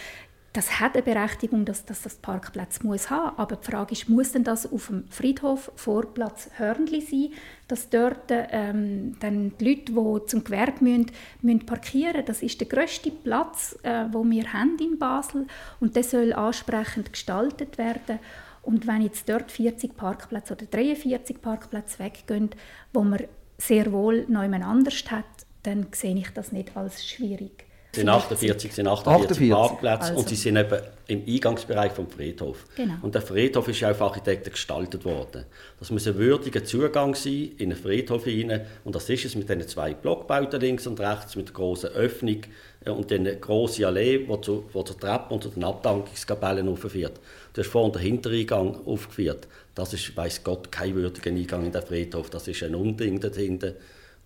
das 0.53 0.81
hat 0.81 0.95
eine 0.95 1.03
Berechtigung, 1.03 1.63
dass, 1.63 1.85
dass 1.85 2.01
das 2.01 2.15
Parkplatz 2.15 2.83
muss 2.83 3.09
haben. 3.09 3.37
Aber 3.37 3.55
die 3.55 3.71
Frage 3.71 3.93
ist, 3.93 4.09
muss 4.09 4.33
denn 4.33 4.43
das 4.43 4.71
auf 4.71 4.87
dem 4.87 5.07
Friedhof 5.09 5.71
Vorplatz 5.75 6.49
Hörnli 6.57 6.99
sein, 6.99 7.29
dass 7.69 7.89
dort 7.89 8.25
ähm, 8.29 9.15
dann 9.21 9.53
die 9.57 9.69
Leute, 9.69 9.93
die 9.93 10.25
zum 10.27 10.43
Gewerbe 10.43 10.83
müssen, 10.83 11.11
müssen 11.41 11.65
parkieren 11.65 12.25
Das 12.25 12.43
ist 12.43 12.59
der 12.59 12.67
grösste 12.67 13.11
Platz, 13.11 13.79
äh, 13.83 14.05
wo 14.11 14.25
wir 14.25 14.51
haben 14.51 14.77
in 14.79 14.99
Basel 14.99 15.47
und 15.79 15.95
der 15.95 16.03
soll 16.03 16.33
ansprechend 16.33 17.13
gestaltet 17.13 17.77
werden. 17.77 18.19
Und 18.61 18.85
wenn 18.87 19.01
jetzt 19.01 19.29
dort 19.29 19.51
40 19.51 19.95
Parkplätze 19.95 20.53
oder 20.53 20.65
43 20.65 21.41
Parkplätze 21.41 21.99
weggehen, 21.99 22.49
wo 22.91 23.03
man 23.03 23.23
sehr 23.57 23.91
wohl 23.93 24.25
noch 24.27 24.41
anders 24.41 25.03
hat, 25.09 25.25
dann 25.63 25.87
sehe 25.93 26.15
ich 26.15 26.29
das 26.31 26.51
nicht 26.51 26.75
als 26.75 27.07
schwierig. 27.07 27.70
Es 27.93 27.97
sind 27.97 28.07
48, 28.09 28.73
sind 28.73 28.87
48, 28.87 29.31
48. 29.31 29.49
Parkplätze 29.49 30.03
also. 30.03 30.19
und 30.19 30.29
sie 30.29 30.35
sind 30.35 30.55
eben 30.55 30.79
im 31.07 31.23
Eingangsbereich 31.27 31.91
vom 31.91 32.09
Friedhof. 32.09 32.65
Genau. 32.77 32.93
Und 33.01 33.15
der 33.15 33.21
Friedhof 33.21 33.67
ist 33.67 33.81
ja 33.81 33.91
auf 33.91 34.01
Architekten 34.01 34.49
gestaltet 34.49 35.03
worden. 35.03 35.43
Das 35.77 35.91
muss 35.91 36.07
ein 36.07 36.17
würdiger 36.17 36.63
Zugang 36.63 37.15
sein 37.15 37.51
in 37.57 37.71
einen 37.71 37.75
Friedhof 37.75 38.23
hinein 38.23 38.65
und 38.85 38.95
das 38.95 39.09
ist 39.09 39.25
es 39.25 39.35
mit 39.35 39.49
diesen 39.49 39.67
zwei 39.67 39.93
Blockbauten 39.93 40.61
links 40.61 40.87
und 40.87 41.01
rechts 41.01 41.35
mit 41.35 41.47
der 41.49 41.53
großen 41.53 41.89
Öffnung 41.89 42.43
äh, 42.85 42.91
und 42.91 43.11
den 43.11 43.41
großen 43.41 43.83
Allee, 43.83 44.19
die 44.19 44.41
zu, 44.41 44.63
wo 44.71 44.83
zur 44.83 44.97
Treppe 44.97 45.33
und 45.33 45.43
zu 45.43 45.49
den 45.49 45.65
Abdankungskapellen 45.65 46.69
aufführt. 46.69 47.19
Du 47.51 47.61
hast 47.61 47.69
vorhin 47.69 47.91
den 47.91 48.01
Hintereingang 48.03 48.87
aufgeführt. 48.87 49.49
Das 49.75 49.93
ist, 49.93 50.15
weiß 50.15 50.45
Gott, 50.45 50.71
kein 50.71 50.95
würdiger 50.95 51.29
Eingang 51.29 51.65
in 51.65 51.73
den 51.73 51.81
Friedhof. 51.81 52.29
Das 52.29 52.47
ist 52.47 52.63
ein 52.63 52.73
Unding 52.73 53.19
dort 53.19 53.35
hinten. 53.35 53.73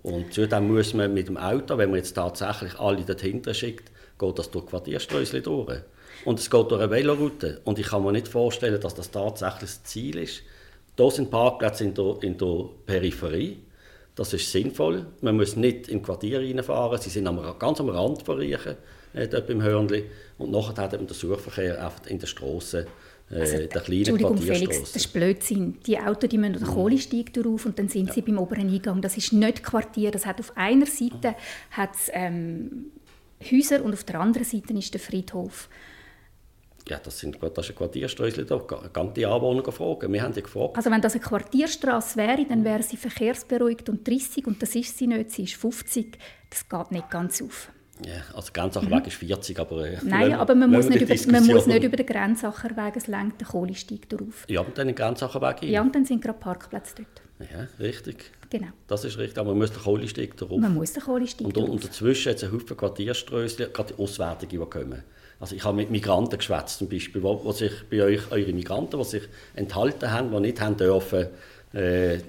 Und 0.05 0.35
zudem 0.35 0.67
muss 0.71 0.93
man 0.93 1.15
mit 1.15 1.29
dem 1.29 1.37
Auto, 1.37 1.79
wenn 1.79 1.89
man 1.89 1.97
jetzt 1.97 2.13
tatsächlich 2.13 2.79
alle 2.79 3.01
dahinter 3.01 3.55
schickt, 3.55 3.91
geht 4.19 4.37
das 4.37 4.51
durch 4.51 4.67
Quartierströsli 4.67 5.41
durch. 5.41 5.79
Und 6.25 6.39
es 6.39 6.47
geht 6.47 6.69
durch 6.69 6.79
eine 6.79 6.91
Veloroute. 6.91 7.59
Und 7.63 7.79
ich 7.79 7.87
kann 7.87 8.03
mir 8.03 8.11
nicht 8.11 8.27
vorstellen, 8.27 8.79
dass 8.79 8.93
das 8.93 9.09
tatsächlich 9.09 9.61
das 9.61 9.83
Ziel 9.83 10.19
ist. 10.19 10.43
Hier 10.95 11.09
sind 11.09 11.31
Parkplätze 11.31 11.85
in 11.85 11.95
der, 11.95 12.17
in 12.21 12.37
der 12.37 12.69
Peripherie. 12.85 13.57
Das 14.13 14.31
ist 14.31 14.51
sinnvoll. 14.51 15.07
Man 15.21 15.37
muss 15.37 15.55
nicht 15.55 15.87
im 15.87 16.03
Quartier 16.03 16.39
reinfahren. 16.39 17.01
Sie 17.01 17.09
sind 17.09 17.25
am, 17.25 17.41
ganz 17.57 17.79
am 17.79 17.89
Rand 17.89 18.21
von 18.21 18.37
Riechen, 18.37 18.75
äh, 19.15 19.27
dort 19.27 19.47
beim 19.47 19.63
Hörnli. 19.63 20.05
Und 20.37 20.51
nachher 20.51 20.83
hat 20.83 20.91
man 20.91 21.07
den 21.07 21.15
Suchverkehr 21.15 21.91
in 22.07 22.19
der 22.19 22.27
Straße 22.27 22.85
äh, 23.29 23.39
also, 23.39 23.57
der 23.57 23.67
kleinen 23.67 23.99
Entschuldigung, 23.99 24.37
Felix, 24.37 24.79
das 24.79 24.95
ist 24.95 25.13
Blödsinn. 25.13 25.79
Die 25.85 25.97
Autos 25.97 26.29
die 26.29 26.37
müssen 26.37 26.53
den 26.53 26.63
Kohlesteig 26.63 27.33
drauf 27.33 27.65
und 27.65 27.79
dann 27.79 27.89
sind 27.89 28.07
ja. 28.07 28.13
sie 28.13 28.21
beim 28.21 28.37
oberen 28.37 28.69
Eingang. 28.69 29.01
Das 29.01 29.17
ist 29.17 29.33
nicht 29.33 29.63
Quartier. 29.63 30.11
Das 30.11 30.25
hat 30.25 30.39
auf 30.39 30.55
einer 30.55 30.85
Seite 30.85 31.35
hat's, 31.71 32.09
ähm, 32.13 32.91
Häuser 33.51 33.83
und 33.83 33.93
auf 33.93 34.03
der 34.03 34.19
anderen 34.19 34.45
Seite 34.45 34.73
ist 34.73 34.93
der 34.93 35.01
Friedhof. 35.01 35.69
Ja, 36.87 36.99
das, 36.99 37.19
sind, 37.19 37.37
das 37.41 37.65
ist 37.65 37.71
ein 37.71 37.75
Quartierstraße 37.75 38.45
da. 38.45 38.57
Gang 38.93 39.13
die 39.15 39.25
Anwohner 39.25 39.71
fragen. 39.71 40.13
Wir 40.13 40.21
haben 40.21 40.33
die 40.33 40.43
gefragt. 40.43 40.77
Also 40.77 40.91
wenn 40.91 41.01
das 41.01 41.13
eine 41.13 41.23
Quartierstraße 41.23 42.15
wäre, 42.17 42.45
dann 42.45 42.63
wäre 42.63 42.83
sie 42.83 42.95
verkehrsberuhigt 42.95 43.89
und 43.89 44.07
30 44.07 44.45
und 44.45 44.61
das 44.61 44.75
ist 44.75 44.95
sie 44.95 45.07
nicht. 45.07 45.31
Sie 45.31 45.43
ist 45.43 45.55
50. 45.55 46.17
Das 46.49 46.69
geht 46.69 46.91
nicht 46.91 47.09
ganz 47.09 47.41
auf. 47.41 47.71
Ja, 48.03 48.13
also 48.35 48.51
Grenzacherweg 48.51 49.03
mhm. 49.03 49.07
ist 49.07 49.15
40, 49.15 49.59
aber... 49.59 49.87
Äh, 49.87 49.97
Nein, 50.03 50.33
aber 50.33 50.53
man 50.53 50.69
muss, 50.69 50.89
nicht 50.89 51.01
über, 51.01 51.31
man 51.31 51.45
muss 51.45 51.65
nicht 51.65 51.83
über 51.83 51.95
den 51.95 52.05
Grenzacherweg, 52.05 52.97
es 52.97 53.07
lenkt 53.07 53.39
der 53.39 53.47
Kohlesteig 53.47 54.09
drauf. 54.09 54.45
Ja, 54.49 54.61
und 54.61 54.77
dann 54.77 54.87
den 54.87 54.95
Grenzacherweg 54.95 55.61
rein. 55.61 55.69
Ja, 55.69 55.81
und 55.81 55.95
dann 55.95 56.03
sind 56.03 56.21
gerade 56.21 56.37
Parkplätze 56.37 56.95
dort. 56.97 57.49
Ja, 57.51 57.67
richtig. 57.79 58.31
Genau. 58.49 58.67
Das 58.87 59.05
ist 59.05 59.17
richtig, 59.17 59.37
aber 59.37 59.49
man 59.49 59.59
muss 59.59 59.71
den 59.71 59.81
Kohlesteig 59.81 60.35
drauf. 60.35 60.59
Man 60.59 60.73
muss 60.73 60.93
den 60.93 61.03
Kohlesteig 61.03 61.47
und, 61.47 61.57
und 61.57 61.83
dazwischen 61.83 62.29
hat 62.29 62.37
es 62.37 62.43
einen 62.43 62.53
Haufen 62.53 62.77
Quartierströsschen, 62.77 63.71
gerade 63.71 63.93
die 63.93 64.01
Auswärtigen, 64.01 64.59
die 64.59 64.69
kommen. 64.69 65.03
Also 65.39 65.55
ich 65.55 65.63
habe 65.63 65.75
mit 65.75 65.89
Migranten 65.89 66.37
geschwätzt 66.37 66.79
zum 66.79 66.89
Beispiel, 66.89 67.21
wo, 67.21 67.43
wo 67.43 67.51
sich 67.51 67.71
bei 67.89 68.03
euch, 68.03 68.31
eure 68.31 68.53
Migranten, 68.53 68.97
die 68.97 69.05
sich 69.05 69.23
enthalten 69.53 70.11
haben, 70.11 70.31
die 70.31 70.39
nicht 70.39 70.61
haben 70.61 70.77
dürfen, 70.77 71.27
äh, 71.73 72.19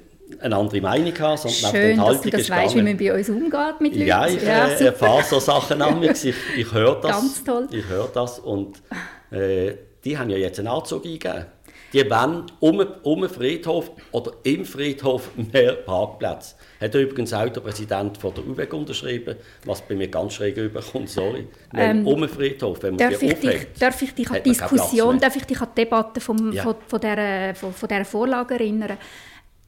eine 0.41 0.57
andere 0.57 0.81
Meinung 0.81 1.19
haben, 1.19 1.37
sondern 1.37 1.75
Schön, 1.75 1.97
dass 1.97 2.21
du 2.21 2.31
das 2.31 2.51
weißt, 2.51 2.75
wie 2.75 2.83
man 2.83 2.97
bei 2.97 3.15
uns 3.15 3.29
umgeht 3.29 3.81
mit 3.81 3.95
Leuten. 3.95 4.07
Ja, 4.07 4.27
ich 4.27 4.43
ja, 4.43 4.67
erfahre 4.67 5.23
so 5.23 5.39
Sachen 5.39 5.81
an 5.81 6.01
mich. 6.01 6.25
Ich, 6.25 6.35
ich 6.57 6.73
höre 6.73 6.95
das. 7.01 7.11
Ganz 7.11 7.45
toll. 7.45 7.69
Ich 7.71 7.89
höre 7.89 8.09
das 8.09 8.39
und 8.39 8.83
äh, 9.31 9.75
die 10.05 10.19
haben 10.19 10.31
ja 10.31 10.37
jetzt 10.37 10.59
einen 10.59 10.69
Anzug 10.69 11.05
eingegeben. 11.05 11.47
Die 11.93 12.11
wollen 12.11 12.45
um, 12.61 12.85
um 13.05 13.21
den 13.21 13.31
Friedhof 13.31 13.91
oder 14.11 14.33
im 14.43 14.65
Friedhof 14.65 15.31
mehr 15.53 15.73
Parkplätze. 15.73 16.57
Hat 16.81 16.95
übrigens 16.95 17.33
auch 17.33 17.49
der 17.49 17.61
Präsident 17.61 18.19
von 18.19 18.35
der 18.35 18.47
UWEG 18.47 18.73
unterschrieben, 18.75 19.37
was 19.65 19.83
bei 19.83 19.95
mir 19.95 20.09
ganz 20.09 20.35
schräg 20.35 20.57
überkommt, 20.57 21.09
sorry. 21.09 21.47
Ähm, 21.75 22.07
um 22.07 22.21
den 22.21 22.29
Friedhof, 22.29 22.83
wenn 22.83 22.97
man 22.97 23.11
darf 23.11 23.23
ich 23.23 23.35
dich, 23.35 23.67
Darf 23.79 24.03
ich 24.03 24.15
dich 24.15 24.29
an 24.29 24.43
die 24.45 24.51
Diskussion, 24.51 25.19
darf 25.19 25.37
ich 25.37 25.45
dich 25.45 25.61
an 25.61 25.69
die 25.77 25.83
Debatte 25.83 26.21
vom, 26.21 26.53
ja. 26.53 26.65
von, 26.65 26.75
von, 26.87 27.01
dieser, 27.01 27.55
von, 27.55 27.73
von 27.73 27.89
dieser 27.89 28.05
Vorlage 28.05 28.55
erinnern? 28.55 28.99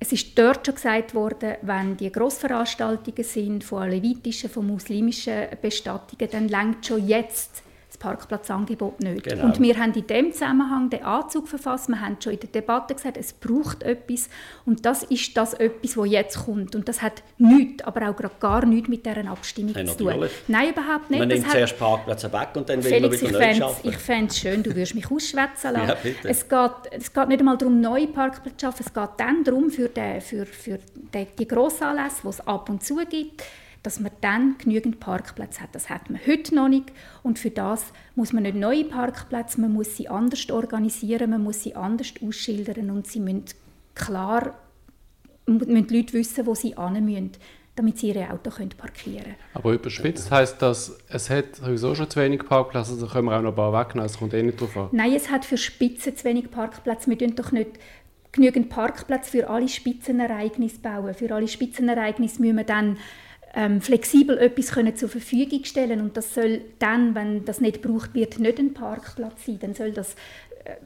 Es 0.00 0.12
ist 0.12 0.38
dort 0.38 0.64
schon 0.64 0.76
gesagt 0.76 1.14
worden, 1.14 1.57
wenn 1.62 1.97
die 1.97 2.12
Grossveranstaltungen 2.12 3.25
sind 3.25 3.64
von 3.64 3.83
alevitischen, 3.83 4.49
von 4.49 4.67
muslimischen 4.67 5.49
Bestattungen, 5.61 6.31
dann 6.31 6.49
längt 6.49 6.87
schon 6.87 7.07
jetzt 7.07 7.62
Parkplatzangebot 7.99 9.00
nicht. 9.00 9.25
Genau. 9.25 9.45
Und 9.45 9.61
wir 9.61 9.76
haben 9.78 9.93
in 9.95 10.07
dem 10.07 10.33
Zusammenhang 10.33 10.90
den 10.90 11.02
Anzug 11.02 11.49
verfasst. 11.49 11.88
Wir 11.88 12.00
haben 12.00 12.17
schon 12.23 12.35
in 12.35 12.40
der 12.40 12.49
Debatte 12.49 12.95
gesagt, 12.95 13.17
es 13.17 13.33
braucht 13.33 13.83
etwas. 13.83 14.28
Und 14.64 14.87
das 14.87 15.02
ist 15.05 15.37
das 15.37 15.55
etwas, 15.55 15.97
was 15.97 16.09
jetzt 16.09 16.45
kommt. 16.45 16.75
Und 16.75 16.88
das 16.88 17.02
hat 17.02 17.23
nichts, 17.38 17.85
aber 17.85 18.09
auch 18.09 18.17
gerade 18.17 18.35
gar 18.40 18.64
nichts 18.64 18.88
mit 18.88 19.05
dieser 19.05 19.28
Abstimmung 19.31 19.75
hey, 19.75 19.87
zu 19.87 19.97
tun. 19.97 20.28
Nein, 20.47 20.71
überhaupt 20.71 21.11
nicht. 21.11 21.19
Man 21.19 21.28
nimmt 21.28 21.50
zuerst 21.50 21.78
Parkplätze 21.78 22.33
weg 22.33 22.49
und 22.55 22.69
dann 22.69 22.83
will 22.83 23.00
man 23.00 23.12
wieder 23.12 23.55
neu 23.59 23.73
Ich 23.83 23.97
fände 23.97 24.26
es 24.26 24.38
schön, 24.38 24.62
du 24.62 24.71
würdest 24.71 24.95
mich 24.95 25.11
ausschwätzen 25.11 25.73
lassen. 25.73 25.88
ja, 26.05 26.31
es, 26.31 26.49
geht, 26.49 26.71
es 26.90 27.12
geht 27.12 27.28
nicht 27.28 27.40
einmal 27.40 27.59
darum, 27.59 27.81
neue 27.81 28.07
Parkplätze 28.07 28.57
zu 28.57 28.67
schaffen. 28.67 28.85
Es 28.87 28.93
geht 28.93 29.11
dann 29.17 29.45
darum, 29.45 29.71
für, 29.71 29.88
den, 29.88 30.21
für, 30.21 30.47
für 30.47 30.78
die, 31.14 31.26
die 31.38 31.49
Grossanlässe, 31.49 32.23
die 32.23 32.28
es 32.28 32.47
ab 32.47 32.69
und 32.69 32.85
zu 32.85 32.97
gibt, 33.09 33.43
dass 33.82 34.00
man 34.00 34.12
dann 34.20 34.56
genügend 34.58 35.00
Parkplätze 35.00 35.61
hat. 35.61 35.75
Das 35.75 35.88
hat 35.88 36.11
man 36.11 36.20
heute 36.26 36.54
noch 36.54 36.68
nicht 36.68 36.92
und 37.23 37.38
für 37.38 37.50
das 37.50 37.92
muss 38.14 38.32
man 38.32 38.42
nicht 38.42 38.56
neue 38.56 38.85
Parkplätze, 38.85 39.61
man 39.61 39.73
muss 39.73 39.97
sie 39.97 40.08
anders 40.08 40.50
organisieren, 40.50 41.30
man 41.30 41.42
muss 41.42 41.62
sie 41.62 41.75
anders 41.75 42.12
ausschildern 42.26 42.90
und 42.90 43.06
sie 43.06 43.20
müssen 43.20 43.44
klar, 43.94 44.54
müssen 45.47 45.87
die 45.87 45.97
Leute 45.97 46.12
wissen, 46.14 46.47
wo 46.47 46.54
sie 46.54 46.75
hin 46.76 47.04
müssen 47.04 47.32
damit 47.78 47.99
sie 47.99 48.08
ihre 48.08 48.30
Auto 48.30 48.50
können 48.50 48.70
parkieren 48.70 49.23
können. 49.23 49.37
Aber 49.54 49.73
überspitzt 49.73 50.30
heisst 50.30 50.61
das, 50.61 50.99
es 51.08 51.30
hat 51.30 51.56
sowieso 51.56 51.94
schon 51.94 52.11
zu 52.11 52.20
wenig 52.20 52.44
Parkplätze, 52.44 52.92
also 52.92 53.06
können 53.06 53.26
wir 53.26 53.38
auch 53.38 53.42
noch 53.42 53.50
ein 53.50 53.56
paar 53.56 53.73
wegnehmen, 53.73 54.06
es 54.06 54.18
kommt 54.18 54.35
eh 54.35 54.42
nicht 54.42 54.61
drauf 54.61 54.76
an. 54.76 54.88
Nein, 54.92 55.12
es 55.14 55.30
hat 55.30 55.44
für 55.44 55.56
Spitzen 55.56 56.16
zu 56.16 56.25
wenig 56.25 56.50
Parkplätze. 56.50 57.08
Wir 57.08 57.18
tun 57.18 57.37
doch 57.37 57.52
nicht 57.52 57.70
genügend 58.32 58.68
Parkplätze 58.68 59.30
für 59.30 59.49
alle 59.49 59.68
Spitzenereignisse 59.68 60.80
bauen. 60.80 61.14
Für 61.14 61.32
alle 61.35 61.49
Spitzenereignisse 61.49 62.40
müssen 62.42 62.56
wir 62.56 62.64
dann 62.64 62.99
ähm, 63.55 63.81
flexibel 63.81 64.38
etwas 64.38 64.73
können 64.73 64.97
zur 64.97 65.09
Verfügung 65.09 65.64
stellen 65.64 66.00
und 66.00 66.17
das 66.17 66.35
soll 66.35 66.62
dann, 66.78 67.14
wenn 67.14 67.45
das 67.45 67.61
nicht 67.61 67.83
gebraucht 67.83 68.14
wird, 68.14 68.38
nicht 68.38 68.59
ein 68.59 68.75
Parkplatz 68.75 69.47
sein, 69.47 69.59
dann 69.61 69.75
soll 69.75 69.93
das 69.93 70.14
äh, 70.64 70.76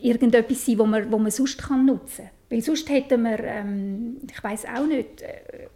irgendetwas 0.00 0.64
sein, 0.64 0.78
wo 0.78 0.86
man, 0.86 1.10
wo 1.10 1.18
man 1.18 1.30
sonst 1.30 1.58
kann 1.58 1.86
nutzen 1.86 2.24
kann. 2.24 2.30
Weil 2.48 2.62
sonst 2.62 2.88
hätten 2.88 3.22
wir, 3.22 3.40
ähm, 3.40 4.18
ich 4.30 4.42
weiß 4.42 4.66
auch 4.66 4.86
nicht, 4.86 5.22
äh, 5.22 5.68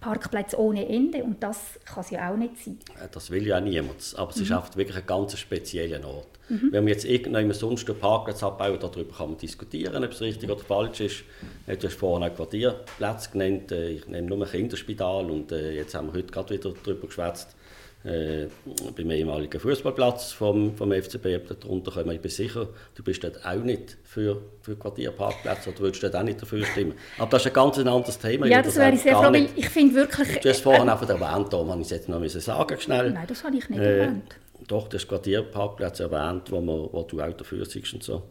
Parkplätze 0.00 0.60
ohne 0.60 0.86
Ende 0.86 1.24
und 1.24 1.42
das 1.42 1.80
kann 1.86 2.02
es 2.04 2.10
ja 2.10 2.30
auch 2.30 2.36
nicht 2.36 2.58
sein. 2.62 2.78
Das 3.10 3.30
will 3.30 3.46
ja 3.46 3.58
niemand, 3.58 4.14
aber 4.18 4.30
es 4.30 4.36
mhm. 4.36 4.42
ist 4.42 4.52
einfach 4.52 4.76
wirklich 4.76 4.98
ein 4.98 5.06
ganz 5.06 5.38
spezieller 5.38 6.06
Ort. 6.06 6.28
Mhm. 6.48 6.68
Wenn 6.72 6.86
wir 6.86 6.92
jetzt 6.92 7.04
irgendjemand 7.04 7.54
sonst 7.54 7.88
einen 7.88 7.98
Parkplatz 7.98 8.42
abbauen, 8.42 8.78
darüber 8.78 9.16
kann 9.16 9.30
man 9.30 9.38
diskutieren, 9.38 10.04
ob 10.04 10.10
es 10.10 10.20
richtig 10.20 10.50
oder 10.50 10.60
falsch 10.60 11.00
ist. 11.00 11.24
Du 11.66 11.86
hast 11.86 11.96
vorhin 11.96 12.28
auch 12.28 12.34
Quartierplätze 12.34 13.30
genannt, 13.30 13.72
äh, 13.72 13.90
ich 13.90 14.06
nehme 14.06 14.28
nur 14.28 14.44
ein 14.44 14.50
Kinderspital 14.50 15.30
und 15.30 15.52
äh, 15.52 15.72
jetzt 15.72 15.94
haben 15.94 16.08
wir 16.08 16.14
heute 16.14 16.32
gerade 16.32 16.54
wieder 16.54 16.74
darüber 16.84 17.06
geschwätzt, 17.06 17.56
äh, 18.04 18.48
beim 18.94 19.10
ehemaligen 19.10 19.58
Fußballplatz 19.58 20.32
vom, 20.32 20.76
vom 20.76 20.92
FCB 20.92 21.40
darunter 21.62 21.90
kommen. 21.92 22.10
Ich 22.10 22.20
bin 22.20 22.30
sicher, 22.30 22.68
du 22.94 23.02
bist 23.02 23.24
dort 23.24 23.44
auch 23.46 23.62
nicht 23.62 23.96
für, 24.04 24.42
für 24.60 24.76
Quartierparkplätze 24.76 25.70
oder 25.70 25.80
würdest 25.80 26.02
dort 26.02 26.14
auch 26.14 26.22
nicht 26.22 26.42
dafür 26.42 26.66
stimmen. 26.66 26.92
Aber 27.18 27.30
das 27.30 27.42
ist 27.42 27.46
ein 27.46 27.54
ganz 27.54 27.78
anderes 27.78 28.18
Thema. 28.18 28.46
Ja, 28.46 28.58
das, 28.58 28.74
das 28.74 28.76
wäre 28.76 28.94
ich 28.94 29.00
sehr 29.00 29.16
froh, 29.16 29.32
weil 29.32 29.48
ich 29.56 29.70
finde 29.70 29.94
wirklich... 29.94 30.38
Du 30.40 30.48
hast 30.50 30.60
vorhin 30.60 30.88
äh, 30.88 30.90
einfach 30.90 31.08
erwähnt, 31.08 31.50
da 31.50 31.56
habe 31.56 31.80
ich 31.80 31.86
es 31.86 31.90
jetzt 31.90 32.08
noch 32.10 32.22
sagen 32.28 32.78
schnell. 32.78 33.12
Nein, 33.12 33.26
das 33.26 33.42
habe 33.42 33.56
ich 33.56 33.70
nicht 33.70 33.80
äh, 33.80 34.00
erwähnt. 34.00 34.36
Doch, 34.68 34.88
du 34.88 34.96
hast 34.96 35.08
Quartierparkplätze 35.08 36.04
erwähnt, 36.04 36.50
wo, 36.50 36.60
man, 36.60 36.88
wo 36.90 37.02
du 37.02 37.20
auch 37.20 37.32
dafür 37.32 37.64
bist 37.64 37.94
und 37.94 38.02
so. 38.02 38.22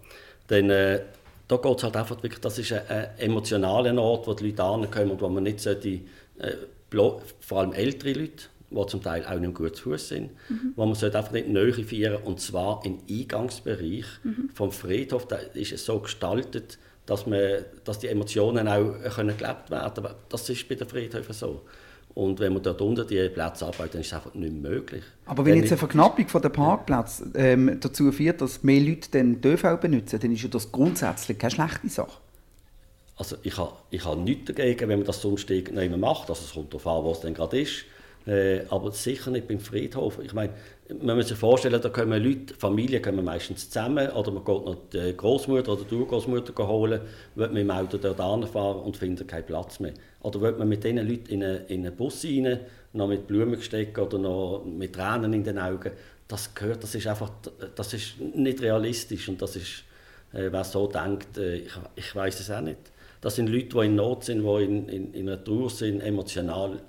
Dann, 0.47 0.69
äh, 0.69 1.01
da 1.47 1.57
geht 1.57 1.77
es 1.77 1.83
halt 1.83 1.95
einfach 1.95 2.21
wirklich, 2.23 2.39
das 2.39 2.57
ist 2.57 2.71
ein, 2.73 2.87
ein 2.87 3.09
emotionaler 3.17 3.97
Ort, 4.01 4.27
wo 4.27 4.33
die 4.33 4.47
Leute 4.47 4.63
ankommen 4.63 5.11
und 5.11 5.21
wo 5.21 5.29
man 5.29 5.43
nicht 5.43 5.59
sollte, 5.59 5.89
äh, 6.39 6.55
vor 7.39 7.59
allem 7.59 7.73
ältere 7.73 8.13
Leute, 8.13 8.43
die 8.69 8.85
zum 8.87 9.01
Teil 9.01 9.25
auch 9.25 9.39
nicht 9.39 9.53
gut 9.53 9.75
zu 9.75 9.83
Fuß 9.83 10.09
sind, 10.09 10.31
mhm. 10.49 10.73
wo 10.75 10.85
man 10.85 10.95
sollte 10.95 11.17
einfach 11.17 11.31
nicht 11.31 11.47
Nähe 11.47 11.73
feiern 11.73 12.23
und 12.23 12.39
zwar 12.39 12.83
im 12.85 12.99
Eingangsbereich 13.09 14.05
mhm. 14.23 14.49
vom 14.53 14.71
Friedhof. 14.71 15.27
Da 15.27 15.37
ist 15.37 15.71
es 15.71 15.85
so 15.85 15.99
gestaltet, 15.99 16.77
dass, 17.05 17.25
man, 17.25 17.65
dass 17.83 17.99
die 17.99 18.07
Emotionen 18.07 18.67
auch 18.67 18.93
können 19.15 19.37
gelebt 19.37 19.69
werden 19.69 20.03
können. 20.03 20.15
Das 20.29 20.49
ist 20.49 20.67
bei 20.67 20.75
den 20.75 20.87
Friedhöfen 20.87 21.33
so. 21.33 21.61
Und 22.15 22.39
wenn 22.39 22.53
man 22.53 22.61
dort 22.61 22.79
unter 22.81 23.05
die 23.05 23.27
Plätze 23.29 23.65
arbeitet, 23.65 23.95
dann 23.95 24.01
ist 24.01 24.07
es 24.07 24.13
einfach 24.13 24.33
nicht 24.35 24.53
möglich. 24.53 25.03
Aber 25.25 25.45
wenn, 25.45 25.53
wenn 25.53 25.61
jetzt 25.61 25.71
eine 25.71 25.79
Verknappung 25.79 26.27
von 26.27 26.41
der 26.41 26.49
Parkplätze 26.49 27.31
ähm, 27.35 27.79
dazu 27.79 28.11
führt, 28.11 28.41
dass 28.41 28.61
mehr 28.61 28.81
Leute 28.81 29.09
den 29.09 29.41
ÖV 29.43 29.79
benutzen, 29.79 30.19
dann 30.19 30.31
ist 30.31 30.43
ja 30.43 30.49
das 30.49 30.71
grundsätzlich 30.71 31.39
keine 31.39 31.51
schlechte 31.51 31.89
Sache. 31.89 32.17
Also 33.15 33.37
ich 33.43 33.57
habe 33.57 33.73
ich 33.89 34.03
ha 34.05 34.15
nichts 34.15 34.45
dagegen, 34.45 34.89
wenn 34.89 34.99
man 34.99 35.05
das 35.05 35.21
sonst 35.21 35.49
irgendjemand 35.49 36.01
macht. 36.01 36.29
Also 36.29 36.43
es 36.45 36.53
kommt 36.53 36.73
darauf 36.73 36.87
an, 36.87 37.05
was 37.05 37.17
es 37.17 37.21
denn 37.23 37.33
gerade 37.33 37.61
ist. 37.61 37.85
Äh, 38.25 38.61
aber 38.69 38.91
sicher 38.91 39.31
nicht 39.31 39.47
beim 39.47 39.59
Friedhof. 39.59 40.19
Ich 40.23 40.33
meine, 40.33 40.53
man 41.01 41.17
muss 41.17 41.27
sich 41.27 41.37
vorstellen, 41.37 41.81
da 41.81 41.89
kommen 41.89 42.23
Leute, 42.23 42.53
Familien 42.53 43.01
kommen 43.01 43.23
meistens 43.25 43.69
zusammen 43.69 44.09
oder 44.11 44.31
man 44.31 44.43
geht 44.43 44.65
noch 44.65 44.77
die 44.93 45.15
Großmutter 45.15 45.73
oder 45.73 45.83
die 45.83 45.95
Urgroßmutter 45.95 46.67
holen, 46.67 47.01
wird 47.35 47.53
mit 47.53 47.63
dem 47.63 47.71
Auto 47.71 47.97
dort 47.97 48.19
anfahren 48.19 48.81
und 48.81 48.97
findet 48.97 49.27
keinen 49.27 49.45
Platz 49.45 49.79
mehr. 49.79 49.93
Oder 50.21 50.41
wird 50.41 50.59
man 50.59 50.69
mit 50.69 50.83
diesen 50.83 51.07
Leuten 51.07 51.29
in 51.29 51.43
einen, 51.43 51.65
in 51.67 51.85
einen 51.85 51.95
Bus 51.95 52.23
rein, 52.23 52.59
noch 52.93 53.07
mit 53.07 53.27
Blumen 53.27 53.55
gesteckt 53.55 53.97
oder 53.97 54.17
noch 54.17 54.63
mit 54.65 54.93
Tränen 54.93 55.33
in 55.33 55.43
den 55.43 55.59
Augen. 55.59 55.91
Das 56.27 56.53
gehört, 56.55 56.83
das 56.83 56.95
ist 56.95 57.07
einfach, 57.07 57.31
das 57.75 57.93
ist 57.93 58.19
nicht 58.19 58.61
realistisch 58.61 59.27
und 59.27 59.41
das 59.41 59.55
ist, 59.57 59.83
äh, 60.31 60.49
wer 60.49 60.63
so 60.63 60.87
denkt, 60.87 61.37
äh, 61.37 61.57
ich, 61.57 61.73
ich 61.95 62.15
weiß 62.15 62.39
es 62.39 62.49
auch 62.49 62.61
nicht. 62.61 62.77
Das 63.19 63.35
sind 63.35 63.47
Leute, 63.49 63.69
die 63.69 63.85
in 63.85 63.95
Not 63.95 64.25
sind, 64.25 64.43
die 64.43 64.63
in, 64.63 64.89
in, 64.89 65.13
in 65.13 65.29
einer 65.29 65.43
Trauer 65.43 65.69
sind, 65.69 66.01
emotional. 66.01 66.79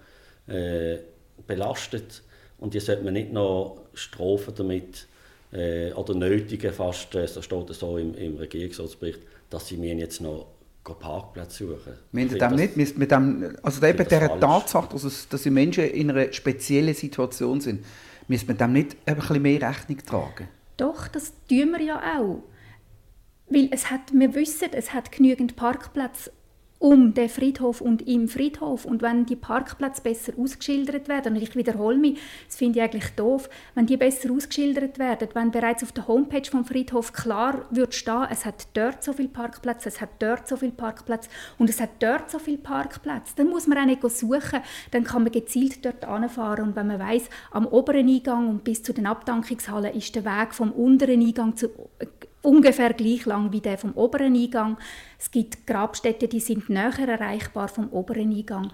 Äh, 0.46 0.98
belastet 1.46 2.22
und 2.58 2.74
die 2.74 2.80
sollte 2.80 3.04
man 3.04 3.14
nicht 3.14 3.32
noch 3.32 3.82
strafen 3.94 4.54
damit 4.56 5.06
äh, 5.52 5.92
oder 5.92 6.14
nötigen 6.14 6.72
fast, 6.72 7.14
äh, 7.14 7.26
so 7.26 7.42
steht 7.42 7.70
es 7.70 7.78
so 7.78 7.98
im, 7.98 8.14
im 8.14 8.36
Regierungsratsbericht, 8.36 9.20
dass 9.50 9.68
sie 9.68 9.76
mir 9.76 9.94
jetzt 9.94 10.20
noch 10.20 10.46
Parkplätze 10.82 11.66
suchen. 11.66 11.94
Mit 12.12 12.40
dem 12.40 12.54
nicht, 12.56 12.98
mit 12.98 13.10
dem, 13.10 13.56
also 13.62 13.86
eben 13.86 14.06
der 14.06 14.38
Tatsache, 14.38 14.88
dass, 14.92 15.04
es, 15.04 15.28
dass 15.28 15.42
die 15.42 15.50
Menschen 15.50 15.84
in 15.84 16.10
einer 16.10 16.30
speziellen 16.32 16.94
Situation 16.94 17.60
sind, 17.60 17.84
müssen 18.28 18.48
wir 18.48 18.54
dem 18.54 18.72
nicht 18.74 18.96
ein 19.06 19.16
bisschen 19.16 19.42
mehr 19.42 19.62
Rechnung 19.62 19.98
tragen? 20.04 20.48
Doch, 20.76 21.08
das 21.08 21.32
tun 21.48 21.72
wir 21.72 21.80
ja 21.80 22.18
auch. 22.18 22.42
Weil 23.48 23.68
es 23.70 23.90
hat, 23.90 24.12
wir 24.12 24.34
wissen, 24.34 24.68
es 24.72 24.92
hat 24.92 25.12
genügend 25.12 25.56
Parkplätze 25.56 26.32
um 26.84 27.14
den 27.14 27.30
Friedhof 27.30 27.80
und 27.80 28.06
im 28.06 28.28
Friedhof. 28.28 28.84
Und 28.84 29.00
wenn 29.00 29.24
die 29.24 29.36
Parkplätze 29.36 30.02
besser 30.02 30.34
ausgeschildert 30.36 31.08
werden, 31.08 31.34
und 31.34 31.42
ich 31.42 31.56
wiederhole 31.56 31.96
mich, 31.96 32.20
das 32.46 32.56
finde 32.56 32.78
ich 32.78 32.84
eigentlich 32.84 33.08
doof, 33.16 33.48
wenn 33.74 33.86
die 33.86 33.96
besser 33.96 34.30
ausgeschildert 34.30 34.98
werden, 34.98 35.28
wenn 35.32 35.50
bereits 35.50 35.82
auf 35.82 35.92
der 35.92 36.06
Homepage 36.06 36.50
vom 36.50 36.66
Friedhof 36.66 37.14
klar 37.14 37.64
wird 37.70 37.94
stehen, 37.94 38.26
es 38.30 38.44
hat 38.44 38.68
dort 38.74 39.02
so 39.02 39.14
viel 39.14 39.28
Parkplätze, 39.28 39.88
es 39.88 40.02
hat 40.02 40.10
dort 40.18 40.46
so 40.46 40.58
viel 40.58 40.72
Parkplätze 40.72 41.30
und 41.56 41.70
es 41.70 41.80
hat 41.80 41.88
dort 42.00 42.30
so 42.30 42.38
viel 42.38 42.58
Parkplätze, 42.58 43.32
dann 43.36 43.48
muss 43.48 43.66
man 43.66 43.78
auch 43.78 43.86
nicht 43.86 44.02
suchen, 44.02 44.60
dann 44.90 45.04
kann 45.04 45.22
man 45.22 45.32
gezielt 45.32 45.82
dort 45.86 46.04
anfahren 46.04 46.66
und 46.66 46.76
wenn 46.76 46.88
man 46.88 46.98
weiß, 47.00 47.30
am 47.50 47.66
oberen 47.66 48.10
Eingang 48.10 48.46
und 48.46 48.62
bis 48.62 48.82
zu 48.82 48.92
den 48.92 49.06
Abdankungshallen 49.06 49.94
ist 49.94 50.14
der 50.14 50.26
Weg 50.26 50.52
vom 50.52 50.70
unteren 50.70 51.22
Eingang 51.22 51.56
zu 51.56 51.70
ungefähr 52.44 52.92
gleich 52.92 53.24
lang 53.26 53.52
wie 53.52 53.60
der 53.60 53.78
vom 53.78 53.92
oberen 53.92 54.34
Eingang. 54.34 54.76
Es 55.18 55.30
gibt 55.30 55.66
Grabstätten, 55.66 56.28
die 56.28 56.40
sind 56.40 56.68
näher 56.68 57.08
erreichbar 57.08 57.68
vom 57.68 57.88
oberen 57.90 58.34
Eingang. 58.34 58.70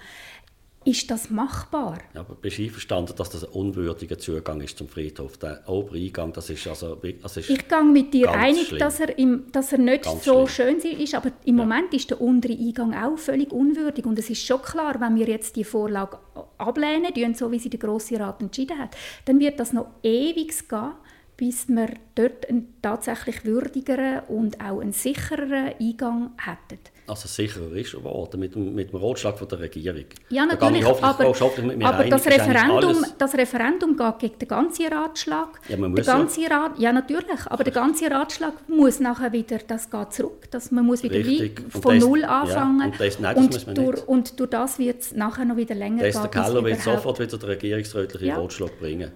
Ist 0.83 1.11
das 1.11 1.28
machbar? 1.28 1.98
Ja, 2.14 2.20
aber 2.20 2.35
bist 2.37 2.56
du 2.56 2.62
einverstanden, 2.62 3.12
dass 3.14 3.28
das 3.28 3.44
ein 3.44 3.50
unwürdiger 3.50 4.18
Zugang 4.18 4.62
ist 4.62 4.78
zum 4.78 4.88
Friedhof? 4.88 5.37
Der 5.37 5.62
obere 5.68 5.98
Eingang, 5.98 6.33
das 6.33 6.48
ist 6.48 6.66
also... 6.66 6.98
Das 7.20 7.37
ist 7.37 7.50
ich 7.50 7.68
gehe 7.68 7.85
mit 7.85 8.14
dir 8.14 8.30
einig, 8.30 8.78
dass 8.78 8.98
er, 8.98 9.18
im, 9.18 9.52
dass 9.52 9.72
er 9.72 9.78
nicht 9.78 10.04
ganz 10.04 10.24
so 10.24 10.46
schlimm. 10.46 10.80
schön 10.80 10.98
ist, 10.98 11.14
aber 11.14 11.33
im 11.44 11.59
ja. 11.59 11.64
Moment 11.64 11.92
ist 11.92 12.09
der 12.09 12.22
untere 12.22 12.54
Eingang 12.54 12.94
auch 12.94 13.18
völlig 13.18 13.52
unwürdig. 13.52 14.06
Und 14.06 14.18
es 14.18 14.30
ist 14.30 14.42
schon 14.42 14.62
klar, 14.62 14.98
wenn 15.02 15.16
wir 15.16 15.28
jetzt 15.28 15.54
die 15.56 15.64
Vorlage 15.64 16.18
ablehnen, 16.56 17.35
so 17.35 17.52
wie 17.52 17.59
sie 17.59 17.68
der 17.68 17.78
Grosse 17.78 18.18
Rat 18.18 18.40
entschieden 18.40 18.78
hat, 18.78 18.96
dann 19.26 19.38
wird 19.38 19.61
das 19.61 19.74
noch 19.74 19.88
ewig 20.02 20.66
gehen, 20.66 20.92
bis 21.40 21.68
wir 21.68 21.88
dort 22.16 22.46
einen 22.50 22.74
tatsächlich 22.83 23.46
würdigeren 23.46 24.20
und 24.29 24.61
auch 24.61 24.81
einen 24.81 24.92
sichereren 24.92 25.72
Eingang 25.81 26.33
hätten. 26.37 26.81
Also 27.07 27.29
sicherer 27.29 27.72
ist 27.72 27.92
geworden 27.92 28.38
mit, 28.38 28.55
mit 28.55 28.92
dem 28.92 28.98
Rotschlag 28.98 29.38
von 29.38 29.48
der 29.48 29.61
Regierung. 29.61 30.05
Ja, 30.29 30.44
natürlich, 30.44 30.85
aber, 30.85 31.35
aber 31.83 32.05
das, 32.05 32.26
Referendum, 32.26 33.07
das 33.16 33.35
Referendum 33.35 33.96
geht 33.96 34.18
gegen 34.18 34.38
den 34.38 34.48
ganzen 34.48 34.92
Ratschlag. 34.92 35.61
Ja, 35.70 35.79
man 35.79 35.92
muss 35.92 36.05
der 36.05 36.14
ganze 36.14 36.42
ja. 36.42 36.48
Rat, 36.48 36.79
ja, 36.79 36.92
natürlich, 36.92 37.46
aber 37.46 37.64
der 37.64 37.72
ganze 37.72 38.11
Ratschlag 38.11 38.53
muss 38.68 39.00
nachher 39.00 39.33
wieder, 39.33 39.59
das 39.66 39.90
geht 39.90 40.12
zurück, 40.12 40.50
dass 40.50 40.70
man 40.70 40.85
muss 40.85 41.03
wieder 41.03 41.24
wie 41.24 41.55
von 41.70 41.94
das, 41.94 42.05
Null 42.05 42.22
anfangen. 42.22 42.81
Ja, 42.81 42.87
und, 42.87 43.00
das, 43.00 43.18
nein, 43.18 43.50
das 43.50 43.64
und, 43.64 43.79
durch, 43.79 44.07
und 44.07 44.38
durch 44.38 44.50
das 44.50 44.79
wird 44.79 45.00
es 45.00 45.12
nachher 45.14 45.46
noch 45.46 45.57
wieder 45.57 45.74
länger 45.74 46.03
gehen. 46.03 46.20
Der 46.22 46.31
Keller 46.31 46.62
wird 46.62 46.83
sofort 46.83 47.18
wieder 47.18 47.38
den 47.38 47.48
regierungsrätlichen 47.48 48.29
ja. 48.29 48.37
Rotschlag 48.37 48.79
bringen. 48.79 49.11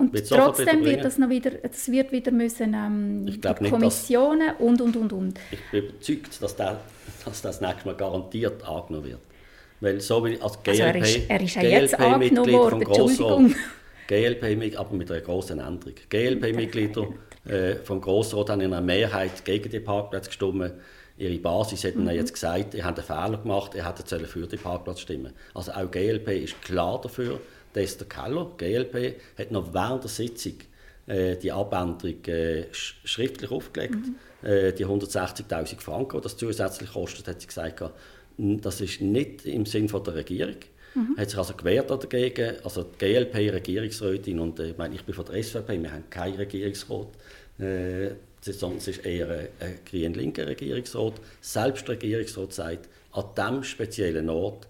Und 0.00 0.14
wird 0.14 0.28
trotzdem 0.28 0.84
wird 0.84 1.04
das 1.04 1.18
noch 1.18 1.28
wieder, 1.28 1.50
das 1.50 1.90
wird 1.90 2.10
wieder 2.10 2.32
müssen, 2.32 2.72
ähm, 2.72 3.26
ich 3.28 3.42
nicht, 3.42 3.70
Kommissionen 3.70 4.48
dass, 4.48 4.60
und, 4.60 4.80
und, 4.80 4.96
und, 4.96 5.12
und. 5.12 5.40
Ich 5.50 5.60
bin 5.70 5.84
überzeugt, 5.84 6.42
dass, 6.42 6.56
der, 6.56 6.80
dass 7.24 7.42
das 7.42 7.60
nächste 7.60 7.86
Mal 7.86 7.96
garantiert 7.96 8.64
angenommen 8.66 9.04
wird. 9.04 9.20
Weil 9.80 10.00
so 10.00 10.24
wie 10.24 10.40
als 10.40 10.62
GLP, 10.62 10.68
also 10.68 10.82
er 10.82 10.96
ist, 10.96 11.20
er 11.28 11.40
ist 11.40 11.54
ja 11.54 11.62
jetzt 11.62 12.00
angenommen 12.00 12.52
worden, 12.52 12.82
Entschuldigung. 12.82 13.54
GLP, 14.06 14.76
aber 14.76 14.94
mit 14.94 15.10
einer 15.10 15.20
großen 15.20 15.60
Änderung. 15.60 15.94
GLP-Mitglieder 16.08 17.08
äh, 17.46 17.76
vom 17.84 18.00
Grossrat 18.00 18.50
haben 18.50 18.60
in 18.60 18.72
einer 18.72 18.84
Mehrheit 18.84 19.44
gegen 19.44 19.70
den 19.70 19.84
Parkplatz 19.84 20.26
gestimmt. 20.26 20.72
Ihre 21.16 21.38
Basis 21.38 21.84
hat 21.84 21.96
mhm. 21.96 22.08
jetzt 22.08 22.32
gesagt, 22.32 22.74
ihr 22.74 22.84
habt 22.84 22.98
einen 22.98 23.06
Fehler 23.06 23.38
gemacht, 23.38 23.74
ihr 23.74 23.86
hättet 23.86 24.08
für 24.26 24.46
den 24.46 24.58
Parkplatz 24.58 25.00
stimmen 25.00 25.34
Also 25.52 25.72
auch 25.72 25.90
GLP 25.90 26.28
ist 26.44 26.60
klar 26.62 27.00
dafür, 27.00 27.38
Dester 27.74 28.04
Keller, 28.04 28.50
GLP, 28.56 29.16
hat 29.38 29.50
noch 29.50 29.72
während 29.72 30.04
der 30.04 30.10
Sitzung 30.10 30.54
äh, 31.06 31.36
die 31.36 31.52
Abänderung 31.52 32.24
äh, 32.26 32.72
sch 32.72 33.00
schriftlich 33.04 33.50
aufgelegt. 33.50 33.94
Mhm. 33.94 34.48
Äh, 34.48 34.72
die 34.72 34.86
160.000 34.86 35.80
Franken, 35.80 36.16
die 36.18 36.22
das 36.22 36.36
zusätzlich 36.36 36.92
kostet, 36.92 37.28
hat 37.28 37.40
sie 37.40 37.46
gesagt, 37.46 37.82
das 38.38 38.80
ist 38.80 39.00
nicht 39.00 39.44
im 39.44 39.66
Sinn 39.66 39.88
von 39.88 40.02
der 40.04 40.14
Regierung. 40.14 40.56
Mhm. 40.94 41.16
Hat 41.16 41.30
sich 41.30 41.38
also 41.38 41.54
gewehrt 41.54 41.90
dagegen. 41.90 42.56
Also 42.64 42.82
die 42.82 42.98
GLP-Regierungsrätin 42.98 44.38
und 44.38 44.58
äh, 44.58 44.70
ich 44.70 44.78
meine, 44.78 44.94
ich 44.94 45.04
bin 45.04 45.14
von 45.14 45.24
der 45.26 45.42
SVP, 45.42 45.80
wir 45.82 45.92
haben 45.92 46.08
keinen 46.10 46.36
Regierungsrat. 46.36 47.08
Äh, 47.58 48.10
sonst 48.40 48.88
ist 48.88 49.04
eher 49.04 49.28
ein, 49.28 49.48
ein 49.60 49.78
grün-linker 49.88 50.46
Regierungsrat. 50.46 51.14
Selbst 51.40 51.86
der 51.86 51.94
Regierungsrat 51.96 52.52
sagt, 52.52 52.88
an 53.12 53.24
diesem 53.36 53.62
speziellen 53.64 54.30
Ort 54.30 54.66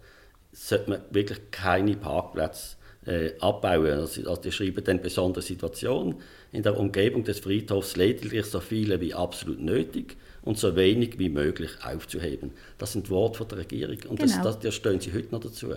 sollte 0.52 0.90
man 0.90 1.00
wirklich 1.10 1.38
keine 1.50 1.96
Parkplätze 1.96 2.76
äh, 3.06 3.32
abbauen. 3.40 3.92
Also, 3.92 4.28
also 4.28 4.42
die 4.42 4.52
schreiben 4.52 4.84
dann 4.84 5.00
besondere 5.00 5.42
Situation 5.42 6.16
in 6.52 6.62
der 6.62 6.78
Umgebung 6.78 7.24
des 7.24 7.40
Friedhofs 7.40 7.96
lediglich 7.96 8.46
so 8.46 8.60
viele 8.60 9.00
wie 9.00 9.14
absolut 9.14 9.60
nötig 9.60 10.16
und 10.42 10.58
so 10.58 10.76
wenig 10.76 11.18
wie 11.18 11.28
möglich 11.28 11.70
aufzuheben. 11.82 12.52
Das 12.78 12.92
sind 12.92 13.10
Worte 13.10 13.38
von 13.38 13.48
der 13.48 13.58
Regierung 13.58 13.98
und 14.08 14.18
genau. 14.18 14.32
das, 14.34 14.42
das, 14.42 14.58
das 14.60 14.74
stehen 14.74 15.00
sie 15.00 15.12
heute 15.12 15.32
noch 15.32 15.40
dazu. 15.40 15.72